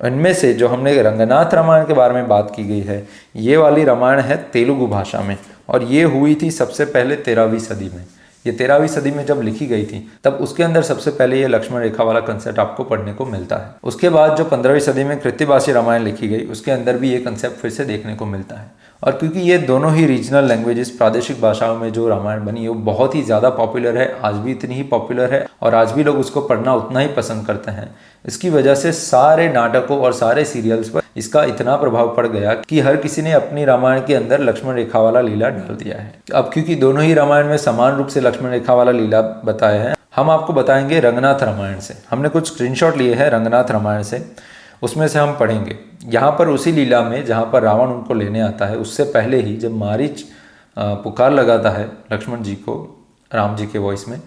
इनमें 0.05 0.33
से 0.33 0.53
जो 0.53 0.67
हमने 0.67 1.01
रंगनाथ 1.01 1.53
रामायण 1.53 1.85
के 1.85 1.93
बारे 1.93 2.13
में 2.13 2.27
बात 2.27 2.53
की 2.55 2.63
गई 2.63 2.81
है, 2.81 3.07
ये 3.35 3.57
वाली 3.57 3.83
रामायण 3.83 4.19
है 4.19 4.37
तेलुगु 4.53 4.87
भाषा 4.87 5.21
में 5.21 5.37
और 5.69 5.83
ये 5.83 6.03
हुई 6.03 6.37
थी 6.41 6.51
सबसे 6.51 6.85
पहले 6.85 7.15
तेरहवीं 7.15 7.59
सदी 7.59 7.89
में। 7.95 8.05
ये 8.45 8.51
तेरहवीं 8.51 8.87
सदी 8.87 9.11
में 9.11 9.25
जब 9.25 9.41
लिखी 9.41 9.65
गई 9.67 9.85
थी, 9.85 10.11
तब 10.23 10.33
उसके 10.33 10.63
अंदर 10.63 10.81
सबसे 10.81 11.11
पहले 11.11 11.39
ये 11.41 11.47
लक्ष्मण 11.47 11.81
रेखा 11.81 12.03
वाला 12.03 12.19
कंसेप्ट 12.19 12.59
आपको 12.59 12.83
पढ़ने 12.83 13.13
को 13.13 13.25
मिलता 13.25 13.55
है। 13.55 13.75
उसके 13.83 14.09
बाद 14.09 14.35
जो 14.35 14.43
पंद्रहवीं 14.43 14.79
सदी 14.79 15.03
में 15.03 15.19
कृत्यवासी 15.19 15.71
रामायण 15.71 16.03
लिखी 16.03 16.27
गई, 16.27 16.45
उसके 16.45 16.71
अंदर 16.71 16.97
भी 16.97 17.11
ये 17.11 17.17
कंसेप्ट 17.17 17.55
फिर 17.55 17.71
से 17.71 17.85
देखने 17.85 18.15
को 18.15 18.25
मिलता 18.25 18.55
है। 18.55 18.71
और 19.03 19.11
क्योंकि 19.11 19.39
ये 19.41 19.57
दोनों 19.57 19.93
ही 19.95 20.05
रीजनल 20.05 20.45
लैंग्वेजेस 20.45 20.89
प्रादेशिक 20.91 21.39
भाषाओं 21.41 21.75
में 21.77 21.91
जो 21.93 22.07
रामायण 22.09 22.43
बनी 22.45 22.61
है 22.61 22.67
वो 22.67 22.73
बहुत 22.85 23.15
ही 23.15 23.21
ज़्यादा 23.23 23.49
पॉपुलर 23.51 23.97
है, 23.97 24.15
आज 24.21 24.35
भी 24.35 24.51
इतनी 24.51 24.75
ही 24.75 24.83
पॉपुलर 24.85 25.33
है 25.33 25.45
और 25.61 25.75
आज 25.75 25.91
भी 25.91 26.03
लोग 26.03 26.17
उसको 26.17 26.41
पढ़ना 26.41 26.73
उतना 26.75 26.99
ही 26.99 27.07
पसंद 27.13 27.45
करते 27.47 27.71
हैं। 27.71 27.89
इसकी 28.25 28.49
वजह 28.49 28.75
से 28.75 28.91
सारे 28.93 29.47
नाटकों 29.49 29.99
और 29.99 30.13
सारे 30.13 30.43
सीरियल्स 30.45 30.89
पर 30.89 31.01
इसका 31.17 31.43
इतना 31.45 31.75
प्रभाव 31.75 32.13
पड़ 32.15 32.25
गया 32.27 32.53
कि 32.59 32.79
हर 32.79 32.97
किसी 32.97 33.21
ने 33.21 33.31
अपनी 33.33 33.65
रामायण 33.65 34.01
के 34.07 34.15
अंदर 34.15 34.41
लक्ष्मण 34.41 34.75
रेखा 34.75 34.99
वाला 34.99 35.21
लीला 35.21 35.49
डाल 35.49 35.75
दिया 35.75 35.97
है। 35.97 36.13
अब 36.33 36.49
क्योंकि 36.53 36.75
दोनों 36.77 37.03
ही 37.03 37.13
रामायण 37.13 37.47
में 37.47 37.57
समान 37.59 37.95
रूप 37.95 38.07
से 38.07 38.21
लक्ष्मण 38.21 38.49
रेखा 38.49 38.73
वाला 38.73 38.91
लीला 38.91 39.21
बताया 39.45 39.81
है, 39.81 39.95
हम 40.15 40.29
आपको 40.29 40.53
बताएँगे 40.53 40.99
रंगनाथ 40.99 41.43
रामायण 41.43 41.79
से। 41.79 41.97
हमने 42.09 42.29
कुछ 42.29 42.47
स्क्रीनशॉट 42.47 42.97
लिए 42.97 43.13
हैं 43.13 43.29
रंगनाथ 43.29 43.71
रामायण 43.71 44.03
से। 44.03 44.25
उसमें 44.81 45.07
से 45.07 45.19
हम 45.19 45.35
पढ़ेंगे। 45.37 45.77
यहाँ 46.05 46.31
पर 46.31 46.47
उसी 46.49 46.71
लीला 46.71 47.01
में 47.03 47.23
जहाँ 47.25 47.49
पर 47.53 47.63
रावण 47.63 47.87
उनको 47.87 48.13
लेने 48.13 48.41
आता 48.41 48.65
है, 48.65 48.77
उससे 48.77 49.03
पहले 49.05 49.41
ही 49.41 49.55
जब 49.57 49.77
मारिच 49.77 50.23
पुकार 50.77 51.31
लगाता 51.31 51.69
है 51.69 51.85
लक्ष्मण 52.13 52.43
जी 52.43 52.55
को, 52.57 52.73
राम 53.31 53.55
जी 53.55 53.65
के 53.67 53.79
वॉइस 53.79 54.07
में, 54.07 54.19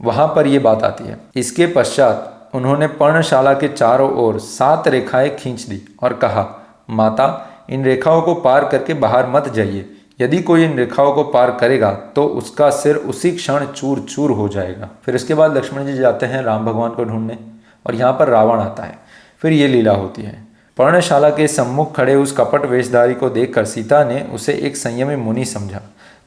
वहाँ 0.00 0.26
पर 0.26 0.46
ये 0.46 0.58
बात 0.60 0.82
आती 0.84 1.04
है। 1.04 1.18
इसके 1.36 1.66
पश्चात 1.66 2.50
उन्होंने 2.54 2.86
पर्णशाला 2.88 3.52
के 3.54 3.68
चारों 3.68 4.10
ओर 4.18 4.38
सात 4.40 4.88
रेखाएँ 4.88 5.28
खींच 5.36 5.62
दी 5.62 5.80
और 6.02 6.12
कहा, 6.14 6.46
माता, 6.90 7.66
इन 7.70 7.84
रेखाओं 7.84 8.22
को 8.22 8.34
पार 8.36 8.68
करके 8.68 8.94
बाहर 8.94 9.26
मत 9.26 9.48
जाइए। 9.48 9.90
यदि 10.20 10.38
कोई 10.42 10.64
इन 10.64 10.76
रेखाओं 10.78 11.12
को 11.12 11.22
पार 11.24 11.50
करेगा 11.50 11.90
तो 12.14 12.24
उसका 12.32 12.68
सिर 12.72 12.96
उसी 12.96 13.30
क्षण 13.32 13.64
चूर 13.66 14.00
चूर 14.00 14.30
हो 14.30 14.48
जाएगा। 14.48 14.88
फिर 15.04 15.14
इसके 15.14 15.34
बाद 15.34 15.56
लक्ष्मण 15.56 15.86
जी 15.86 15.94
जाते 15.94 16.26
हैं 16.26 16.42
राम 16.42 16.66
भगवान 16.66 16.90
को 16.90 17.04
ढूँढने 17.04 17.38
और 17.86 17.94
यहाँ 17.94 18.12
पर 18.12 18.28
रावण 18.28 18.60
आता 18.60 18.82
है। 18.82 18.98
फिर 19.42 19.52
ये 19.52 19.68
लीला 19.68 19.92
होती 19.92 20.22
है। 20.22 20.42
पर्णशाला 20.76 21.28
के 21.30 21.46
सम्मुख 21.48 21.94
खड़े 21.96 22.14
उस 22.14 22.32
कपट 22.32 22.64
वेशधारी 22.66 23.14
को 23.14 23.28
देखकर 23.30 23.64
सीता 23.64 24.02
ने 24.04 24.20
उसे 24.34 24.52
एक 24.58 24.76
संयमी 24.76 25.16
मुनि 25.16 25.44
समझा। 25.44 25.80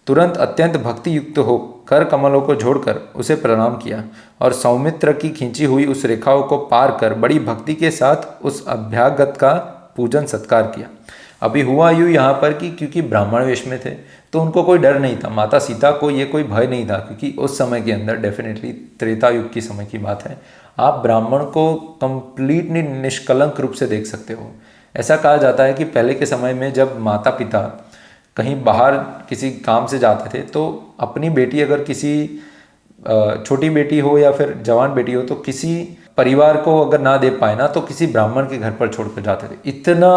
तुरंत 0.08 0.38
अत्यंत 0.38 0.78
भक्ति 0.78 1.16
युक्त 1.16 1.38
हो 1.38 1.58
कर 1.88 2.04
कमलों 2.04 2.42
को 2.42 2.56
जोड़कर 2.56 2.96
उसे 3.16 3.36
प्रणाम 3.36 3.76
किया 3.78 4.04
और 4.42 4.54
सौमित्र 4.54 5.14
की 5.14 5.30
खींची 5.30 5.66
हुई 5.66 5.86
उस 5.86 6.06
रेखाओं 6.06 6.44
को 6.44 6.58
पार 6.68 6.98
कर 7.02 7.14
बड़ी 7.16 7.40
भक्ति 7.40 7.74
के 7.74 7.92
साथ 7.92 8.46
उस 8.46 8.66
अभ्यागत 8.68 9.34
का 9.40 9.54
पूजन 9.98 10.26
सत्कार 10.26 10.64
किया। 10.68 10.88
अभी 11.42 11.62
हुआ 11.62 11.90
यूँ 11.92 12.10
यहाँ 12.10 12.34
पर 12.34 12.54
कि 12.54 12.70
क्योंकि 12.70 13.02
ब्राह्मण 13.04 13.44
वेश 13.46 13.66
में 13.68 13.80
थे 13.80 13.90
तो 14.34 14.42
उनको 14.42 14.64
कोई 14.64 14.78
डर 14.78 15.00
नहीं 15.00 15.18
था। 15.18 15.30
माता 15.30 15.60
सीता 15.60 15.92
को 15.92 16.10
ये 16.12 16.26
कोई 16.26 16.44
भय 16.44 16.68
नहीं 16.68 16.88
था 16.88 16.98
क्योंकि 16.98 17.36
उस 17.40 17.58
समय 17.58 17.82
के 17.82 17.92
अंदर 17.92 18.16
डेफिनेटली 18.18 18.72
त्रेता 19.00 19.30
युग 19.30 19.52
की 19.54 19.62
समय 19.62 19.86
की 19.86 19.98
बात 19.98 20.24
है। 20.24 20.38
आप 20.78 20.94
ब्राह्मण 20.94 21.44
को 21.46 21.74
कंप्लीटली 22.02 22.82
निष्कलंक 22.82 23.60
रूप 23.60 23.72
से 23.72 23.86
देख 23.88 24.06
सकते 24.06 24.34
हो। 24.34 24.52
ऐसा 24.96 25.16
कहा 25.16 25.38
जाता 25.38 25.64
है 25.64 25.74
कि 25.74 25.84
पहले 25.84 26.14
के 26.14 26.26
समय 26.26 26.54
में 26.54 26.72
जब 26.74 27.00
माता 27.00 27.32
पिता 27.32 27.62
कहीं 28.38 28.64
बाहर 28.64 28.96
किसी 29.30 29.52
काम 29.52 29.86
से 29.86 30.00
जाते 30.00 30.30
थे 30.30 30.42
तो 30.44 30.64
अपनी 31.00 31.30
बेटी 31.30 31.62
अगर 31.62 31.84
किसी 31.84 32.28
छोटी 33.48 33.70
बेटी 33.70 34.00
हो 34.00 34.18
या 34.18 34.32
फिर 34.32 34.54
जवान 34.62 34.94
बेटी 34.94 35.14
हो 35.14 35.22
तो 35.22 35.36
किसी 35.36 35.98
परिवार 36.18 36.58
को 36.58 36.80
अगर 36.82 37.02
ना 37.02 37.16
दे 37.18 37.30
पाए 37.30 37.56
ना 37.56 37.68
तो 37.68 37.82
किसी 37.82 38.08
ब्राह्मण 38.08 38.44
के 38.44 38.58
घर 38.58 38.72
पर 38.72 38.94
छोड़कर 38.94 39.22
जाते 39.22 39.48
थे। 39.48 39.60
इतना 39.66 40.10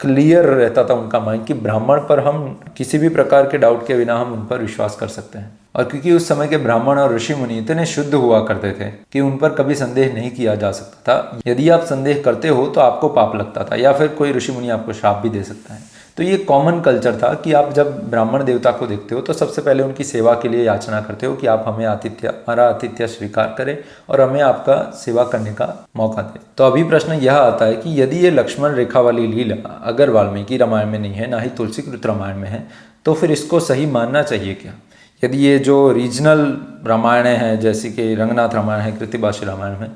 क्लियर 0.00 0.44
रहता 0.44 0.84
था 0.84 0.94
उनका 0.94 1.20
माइंड 1.20 1.44
कि 1.46 1.54
ब्राह्मण 1.54 2.00
पर 2.00 2.20
हम 2.20 2.42
किसी 2.76 2.98
भी 2.98 3.08
प्रकार 3.08 3.42
के 3.42 3.58
डाउट 3.58 3.86
के 3.86 3.94
बिना 3.94 4.18
हम 4.18 4.32
उन 4.32 4.44
पर 4.46 4.58
विश्वास 4.58 4.96
कर 4.96 5.08
सकते 5.08 5.38
हैं। 5.38 5.58
और 5.74 5.84
क्योंकि 5.84 6.12
उस 6.12 6.28
समय 6.28 6.48
के 6.48 6.56
ब्राह्मण 6.56 6.98
और 6.98 7.14
ऋषि 7.14 7.34
मुनि 7.34 7.58
इतने 7.58 7.86
शुद्ध 7.86 8.14
हुआ 8.14 8.40
करते 8.44 8.70
थे 8.70 8.90
कि 9.12 9.20
उन 9.20 9.36
पर 9.36 9.50
कभी 9.50 9.74
संदेह 9.74 10.14
नहीं 10.14 10.30
किया 10.30 10.54
जा 10.54 10.70
सकता 10.72 11.14
था। 11.14 11.40
यदि 11.46 11.68
आप 11.68 11.80
संदेह 11.80 12.22
करते 12.24 12.48
हो 12.48 12.66
तो 12.66 12.80
आपको 12.80 13.08
पाप 13.08 13.36
लगता 13.36 13.64
था 13.64 13.76
या 13.76 13.92
फिर 13.92 14.08
कोई 14.08 14.32
ऋषि 14.32 14.52
मुनि 14.52 14.68
आपको 14.68 14.92
श्राप 14.92 15.16
भी 15.16 15.28
दे 15.28 15.42
सकता 15.42 15.74
है। 15.74 15.95
तो 16.16 16.22
ये 16.22 16.36
कॉमन 16.38 16.80
कल्चर 16.80 17.16
था 17.16 17.32
कि 17.34 17.52
आप 17.52 17.72
जब 17.72 17.88
ब्राह्मण 18.10 18.44
देवता 18.44 18.70
को 18.70 18.86
देखते 18.86 19.14
हो 19.14 19.20
तो 19.20 19.32
सबसे 19.32 19.62
पहले 19.62 19.82
उनकी 19.82 20.04
सेवा 20.04 20.32
के 20.34 20.48
लिए 20.48 20.64
याचना 20.64 21.00
करते 21.00 21.26
हो 21.26 21.34
कि 21.34 21.46
आप 21.46 21.64
हमें 21.66 21.84
आतिथ्य 21.86 22.28
हमारा 22.28 22.68
आतिथ्य 22.68 23.06
स्वीकार 23.06 23.54
करें 23.58 23.76
और 24.08 24.20
हमें 24.20 24.40
आपका 24.42 24.76
सेवा 24.96 25.24
करने 25.24 25.52
का 25.52 25.66
मौका 25.96 26.22
दें। 26.22 26.40
तो 26.56 26.64
अभी 26.64 26.84
प्रश्न 26.84 27.12
यह 27.14 27.34
आता 27.34 27.64
है 27.64 27.74
कि 27.74 28.00
यदि 28.02 28.16
ये 28.16 28.30
लक्ष्मण 28.30 28.74
रेखा 28.74 29.00
वाली 29.00 29.26
लीला 29.26 29.56
अगर 29.84 30.10
वाल्मीकि 30.10 30.56
रामायण 30.56 30.90
में 30.90 30.98
नहीं 30.98 31.12
है, 31.12 31.30
ना 31.30 31.40
ही 31.40 31.48
तुलसीकृत 31.50 32.06
रामायण 32.06 32.36
में 32.36 32.48
है 32.48 32.66
तो 33.04 33.14
फिर 33.14 33.32
इसको 33.32 33.60
सही 33.60 33.86
मानना 33.86 34.22
चाहिए 34.22 34.54
क्या? 34.54 34.72
यदि 35.22 35.38
ये 35.38 35.58
जो 35.58 35.92
रीजनल 35.92 36.40
रामायण 36.86 37.26
है, 37.26 37.56
जैसे 37.56 37.90
कि 37.90 38.14
रंगनाथ 38.14 38.54
रामायण 38.54 38.80
है 38.80 38.92
कृतिभाषी 38.92 39.46
रामायण 39.46 39.74
है 39.74 39.90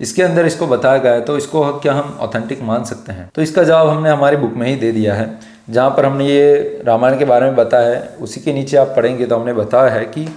इसके 0.00 0.22
अंदर 0.22 0.46
इसको 0.46 0.66
बताया 0.66 0.98
गया 0.98 1.12
है 1.12 1.20
तो 1.20 1.36
इसको 1.36 1.64
क्या 1.80 1.92
हम 1.94 2.16
ऑथेंटिक 2.20 2.62
मान 2.62 2.84
सकते 2.84 3.12
हैं? 3.12 3.28
तो 3.34 3.42
इसका 3.42 3.62
जवाब 3.62 3.88
हमने 3.88 4.10
हमारी 4.10 4.36
बुक 4.36 4.54
में 4.54 4.66
ही 4.68 4.74
दे 4.76 4.92
दिया 4.92 5.14
है। 5.14 5.26
जहाँ 5.68 5.90
पर 5.90 6.06
हमने 6.06 6.26
ये 6.26 6.82
रामायण 6.86 7.18
के 7.18 7.24
बारे 7.24 7.46
में 7.46 7.56
बताया 7.56 7.90
है, 7.90 8.06
उसी 8.20 8.40
के 8.40 8.52
नीचे 8.52 8.76
आप 8.76 8.92
पढ़ेंगे 8.96 9.26
तो 9.26 9.36
हमने 9.36 9.52
बताया 9.52 9.90
है 9.90 10.04
कि 10.06 10.28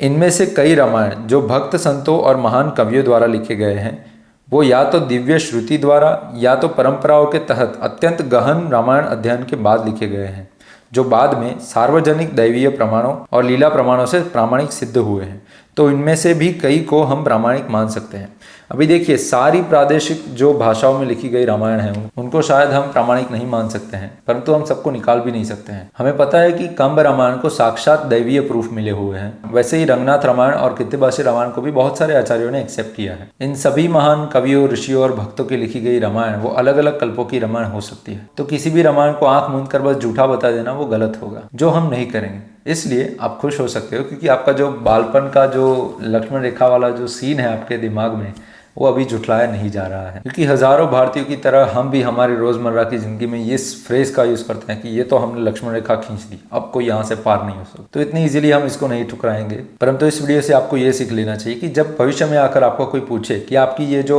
इनमें 0.00 0.30
से 0.30 0.46
कई 0.46 0.74
रामायण 0.74 1.26
जो 1.26 1.40
भक्त 1.42 1.76
संतों 1.76 2.18
और 2.20 2.36
महान 2.36 2.70
कवियों 2.70 3.04
द्वारा 3.04 3.26
लिखे 3.26 3.56
गए 3.56 3.74
हैं, 3.74 4.04
वो 4.48 4.62
या 4.62 4.82
तो 4.84 5.00
दिव्य 5.00 5.38
श्रुति 5.38 5.78
द्वारा 5.78 6.32
या 6.36 6.54
तो 6.54 6.68
परंपराओं 6.68 7.26
के 7.26 7.38
तहत 7.38 7.78
अत्यंत 7.82 8.22
गहन 8.22 8.68
रामायण 8.68 9.04
अध्ययन 9.04 9.44
के 9.44 9.56
बाद 9.58 9.84
लिखे 9.84 10.08
गए 10.08 10.26
हैं, 10.26 10.48
जो 10.92 11.04
बाद 11.04 11.38
में 11.38 11.58
सार्वजनिक 11.60 12.34
दैवीय 12.36 12.68
प्रमाणों 12.68 13.14
और 13.32 13.44
लीला 13.44 13.68
प्रमाणों 13.68 14.06
से 14.06 14.20
प्रामाणिक 14.22 14.72
सिद्ध 14.72 14.96
हुए 14.96 15.24
हैं। 15.24 15.42
तो 15.76 15.90
इनमें 15.90 16.14
से 16.16 16.34
भी 16.34 16.52
कई 16.54 16.78
को 16.80 17.02
हम 17.02 17.22
प्रामाणिक 17.24 17.68
मान 17.70 17.88
सकते 17.88 18.16
हैं। 18.16 18.32
अभी 18.72 18.86
देखिए, 18.86 19.16
सारी 19.16 19.62
प्रादेशिक 19.62 20.24
जो 20.28 20.54
भाषाओं 20.54 20.98
में 20.98 21.06
लिखी 21.06 21.28
गई 21.28 21.44
रामायण 21.44 21.80
है, 21.80 22.10
उनको 22.16 22.42
शायद 22.42 22.68
हम 22.68 22.82
प्रामाणिक 22.82 23.30
नहीं 23.30 23.46
मान 23.46 23.68
सकते 23.68 23.96
हैं, 23.96 24.18
परंतु 24.26 24.52
हम 24.52 24.64
सबको 24.64 24.90
निकाल 24.90 25.20
भी 25.20 25.32
नहीं 25.32 25.44
सकते 25.44 25.72
हैं। 25.72 25.90
हमें 25.98 26.16
पता 26.16 26.38
है 26.38 26.52
कि 26.52 26.68
कंब 26.68 26.98
रामायण 26.98 27.36
को 27.36 27.48
साक्षात 27.48 28.06
दैवीय 28.06 28.40
प्रूफ 28.40 28.72
मिले 28.72 28.90
हुए 28.90 29.18
हैं। 29.18 29.52
वैसे 29.52 29.76
ही 29.76 29.84
रंगनाथ 29.84 30.24
रामायण 30.24 30.54
और 30.54 30.74
कृत्यवासी 30.74 31.22
रामायण 31.22 31.50
को 31.50 31.60
भी 31.60 31.70
बहुत 31.70 31.98
सारे 31.98 32.16
आचार्यों 32.16 32.50
ने 32.50 32.60
एक्सेप्ट 32.60 32.96
किया 32.96 33.12
है। 33.12 33.30
इन 33.40 33.54
सभी 33.54 33.88
महान 33.88 34.26
कवियों, 34.26 34.68
ऋषियों 34.68 35.02
और 35.02 35.12
भक्तों 35.12 35.44
की 35.44 35.56
लिखी 35.56 35.80
गई 35.80 35.98
रामायण, 35.98 36.36
वो 36.36 36.48
अलग 36.48 36.76
अलग 36.76 37.00
कल्पों 37.00 37.24
की 37.24 37.38
रामायण 37.38 37.66
हो 37.66 37.80
सकती 37.80 38.14
है। 38.14 38.28
तो 38.36 38.44
किसी 38.44 38.70
भी 38.70 38.82
रामायण 38.82 39.12
को 39.12 39.26
आँख 39.26 39.50
मूंद 39.50 39.68
कर 39.68 39.82
बस 39.82 39.96
झूठा 39.96 40.26
बता 40.26 40.50
देना, 40.50 40.72
वो 40.72 40.84
गलत 40.84 41.18
होगा। 41.22 41.42
जो 41.54 41.70
हम 41.70 41.90
नहीं 41.90 42.06
करेंगे। 42.06 42.70
इसलिए 42.70 43.16
आप 43.20 43.38
खुश 43.40 43.60
हो 43.60 43.68
सकते 43.68 43.96
हो, 43.96 44.04
क्योंकि 44.04 44.28
आपका 44.28 44.52
जो 44.52 44.68
बालपन 44.68 45.30
का 45.34 45.46
जो 45.46 45.98
लक्ष्मण 46.02 46.40
रेखा 46.40 46.66
वाला 46.66 46.88
जो 46.88 47.06
सीन 47.06 47.40
है 47.40 47.60
आपके 47.60 47.76
दिमाग 47.76 48.12
में 48.12 48.32
वो 48.76 48.86
अभी 48.86 49.04
जुटलाया 49.04 49.50
नहीं 49.50 49.70
जा 49.70 49.86
रहा 49.86 50.10
है। 50.10 50.20
क्योंकि 50.20 50.44
हज़ारों 50.44 50.86
भारतीयों 50.90 51.26
की 51.26 51.36
तरह 51.38 51.72
हम 51.74 51.90
भी 51.90 52.02
हमारी 52.02 52.36
रोज़मर्रा 52.36 52.84
की 52.84 52.98
ज़िंदगी 52.98 53.26
में 53.26 53.44
इस 53.44 53.86
फ्रेज 53.86 54.10
का 54.10 54.24
यूज़ 54.24 54.46
करते 54.48 54.72
हैं 54.72 54.80
कि 54.82 54.88
ये 54.88 55.02
तो 55.02 55.16
हमने 55.16 55.40
लक्ष्मण 55.40 55.72
रेखा 55.72 55.94
खींच 55.96 56.20
दी 56.20 56.40
अब 56.52 56.70
कोई 56.74 56.86
यहाँ 56.86 57.02
से 57.02 57.14
पार 57.16 57.44
नहीं 57.46 57.56
हो 57.56 57.64
सकता। 57.64 57.86
तो 57.92 58.00
इतनी 58.00 58.24
इजीली 58.24 58.50
हम 58.50 58.64
इसको 58.66 58.88
नहीं 58.88 59.04
ठुकराएँगे। 59.04 59.56
परंतु 59.80 60.06
इस 60.06 60.20
वीडियो 60.22 60.40
से 60.40 60.52
आपको 60.52 60.76
ये 60.76 60.92
सीख 60.92 61.12
लेना 61.12 61.36
चाहिए 61.36 61.58
कि 61.60 61.68
जब 61.70 61.96
भविष्य 61.98 62.26
में 62.26 62.38
आकर 62.38 62.64
आपको 62.64 62.86
कोई 62.86 63.00
पूछे 63.00 63.38
कि 63.40 63.54
आपकी 63.56 63.84
ये 63.84 64.02
जो 64.02 64.18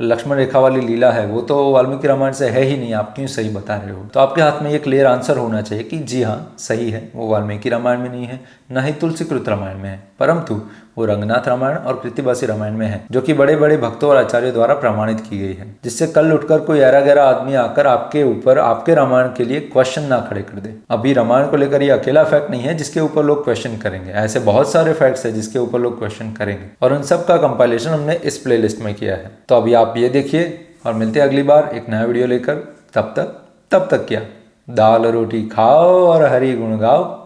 लक्ष्मण 0.00 0.36
रेखा 0.36 0.58
वाली 0.58 0.80
लीला 0.80 1.10
है, 1.10 1.26
वो 1.26 1.40
तो 1.40 1.70
वाल्मीकि 1.70 2.08
रामायण 2.08 2.32
से 2.32 2.48
है 2.48 2.62
ही 2.62 2.76
नहीं, 2.76 2.94
आप 2.94 3.14
क्यों 3.14 3.26
सही 3.26 3.48
बता 3.48 3.76
रहे 3.76 3.90
हो? 3.90 4.04
तो 4.04 4.20
आपके 4.20 4.42
हाथ 4.42 4.62
में 4.62 4.70
ये 4.70 4.78
क्लियर 4.78 5.06
आंसर 5.06 5.36
होना 5.36 5.62
चाहिए 5.62 5.84
कि 5.84 5.98
जी 5.98 6.22
हाँ 6.22 6.54
सही 6.58 6.90
है, 6.90 7.10
वो 7.14 7.28
वाल्मीकि 7.28 7.68
रामायण 7.68 7.98
में 7.98 8.10
नहीं 8.10 8.26
है, 8.26 8.40
न 8.72 8.84
ही 8.84 8.92
तुलसीकृत 8.92 9.48
रामायण 9.48 9.78
में 9.78 9.90
है। 9.90 10.02
परंतु 10.20 10.60
वो 10.98 11.04
रंगनाथ 11.04 11.48
रामायण 11.48 11.76
और 11.76 12.00
कृतिवासी 12.00 12.46
रामायण 12.46 12.72
में 12.72 12.86
है, 12.86 13.04
जो 13.10 13.20
कि 13.20 13.32
बड़े 13.32 13.56
बड़े 13.56 13.76
भक्तों 13.76 14.10
और 14.10 14.16
आचार्यों 14.16 14.52
द्वारा 14.52 14.74
प्रमाणित 14.74 15.20
की 15.20 15.38
गई 15.38 15.54
है, 15.54 15.76
जिससे 15.84 16.06
कल 16.06 16.32
उठकर 16.32 16.58
कोई 16.58 16.78
ऐरा 16.78 17.00
गहरा 17.00 17.24
आदमी 17.24 17.54
आकर 17.54 17.86
आपके 17.86 18.22
ऊपर, 18.24 18.58
आपके 18.58 18.94
रामायण 18.94 19.28
के 19.28 19.44
लिए 19.44 19.60
क्वेश्चन 19.60 20.02
ना 20.02 20.18
खड़े 20.20 20.42
कर 20.42 20.60
दे। 20.60 20.74
अभी 20.90 21.12
रामायण 21.12 21.46
को 21.46 21.56
लेकर 21.56 21.82
ये 21.82 21.90
अकेला 21.90 22.24
फैक्ट 22.24 22.50
नहीं 22.50 22.62
है, 22.62 22.74
जिसके 22.74 23.00
ऊपर 23.00 23.24
लोग 23.24 23.44
क्वेश्चन 23.44 23.76
करेंगे। 23.76 24.10
ऐसे 24.10 24.40
बहुत 24.40 24.72
सारे 24.72 24.92
फैक्ट्स 24.92 25.26
है 25.26 25.32
जिसके 25.32 25.58
ऊपर 25.58 25.78
लोग 25.78 25.98
क्वेश्चन 25.98 26.32
करेंगे, 26.32 26.64
और 26.82 26.92
उन 26.92 27.02
सब 27.02 27.26
का 27.26 27.36
कंपाइलेशन 27.36 27.90
हमने 27.90 28.14
इस 28.14 28.38
प्ले 28.38 28.68
में 28.80 28.94
किया 28.94 29.14
है। 29.14 29.30
तो 29.48 29.56
अभी 29.56 29.74
आप 29.84 29.96
ये 29.96 30.08
देखिए 30.08 30.44
और 30.86 30.94
मिलते 30.94 31.20
हैं 31.20 31.26
अगली 31.26 31.42
बार 31.42 31.70
एक 31.74 31.88
नया 31.88 32.04
वीडियो 32.04 32.26
लेकर। 32.26 32.54
तब 32.94 33.12
तक 33.16 33.40
तब 33.70 33.88
तक 33.90 34.06
क्या? 34.08 34.20
दाल 34.70 35.06
रोटी 35.06 35.42
खाओ 35.42 36.06
और 36.06 36.24
हरी 36.24 36.52
गुण 36.56 36.76
गाओ। 36.78 37.22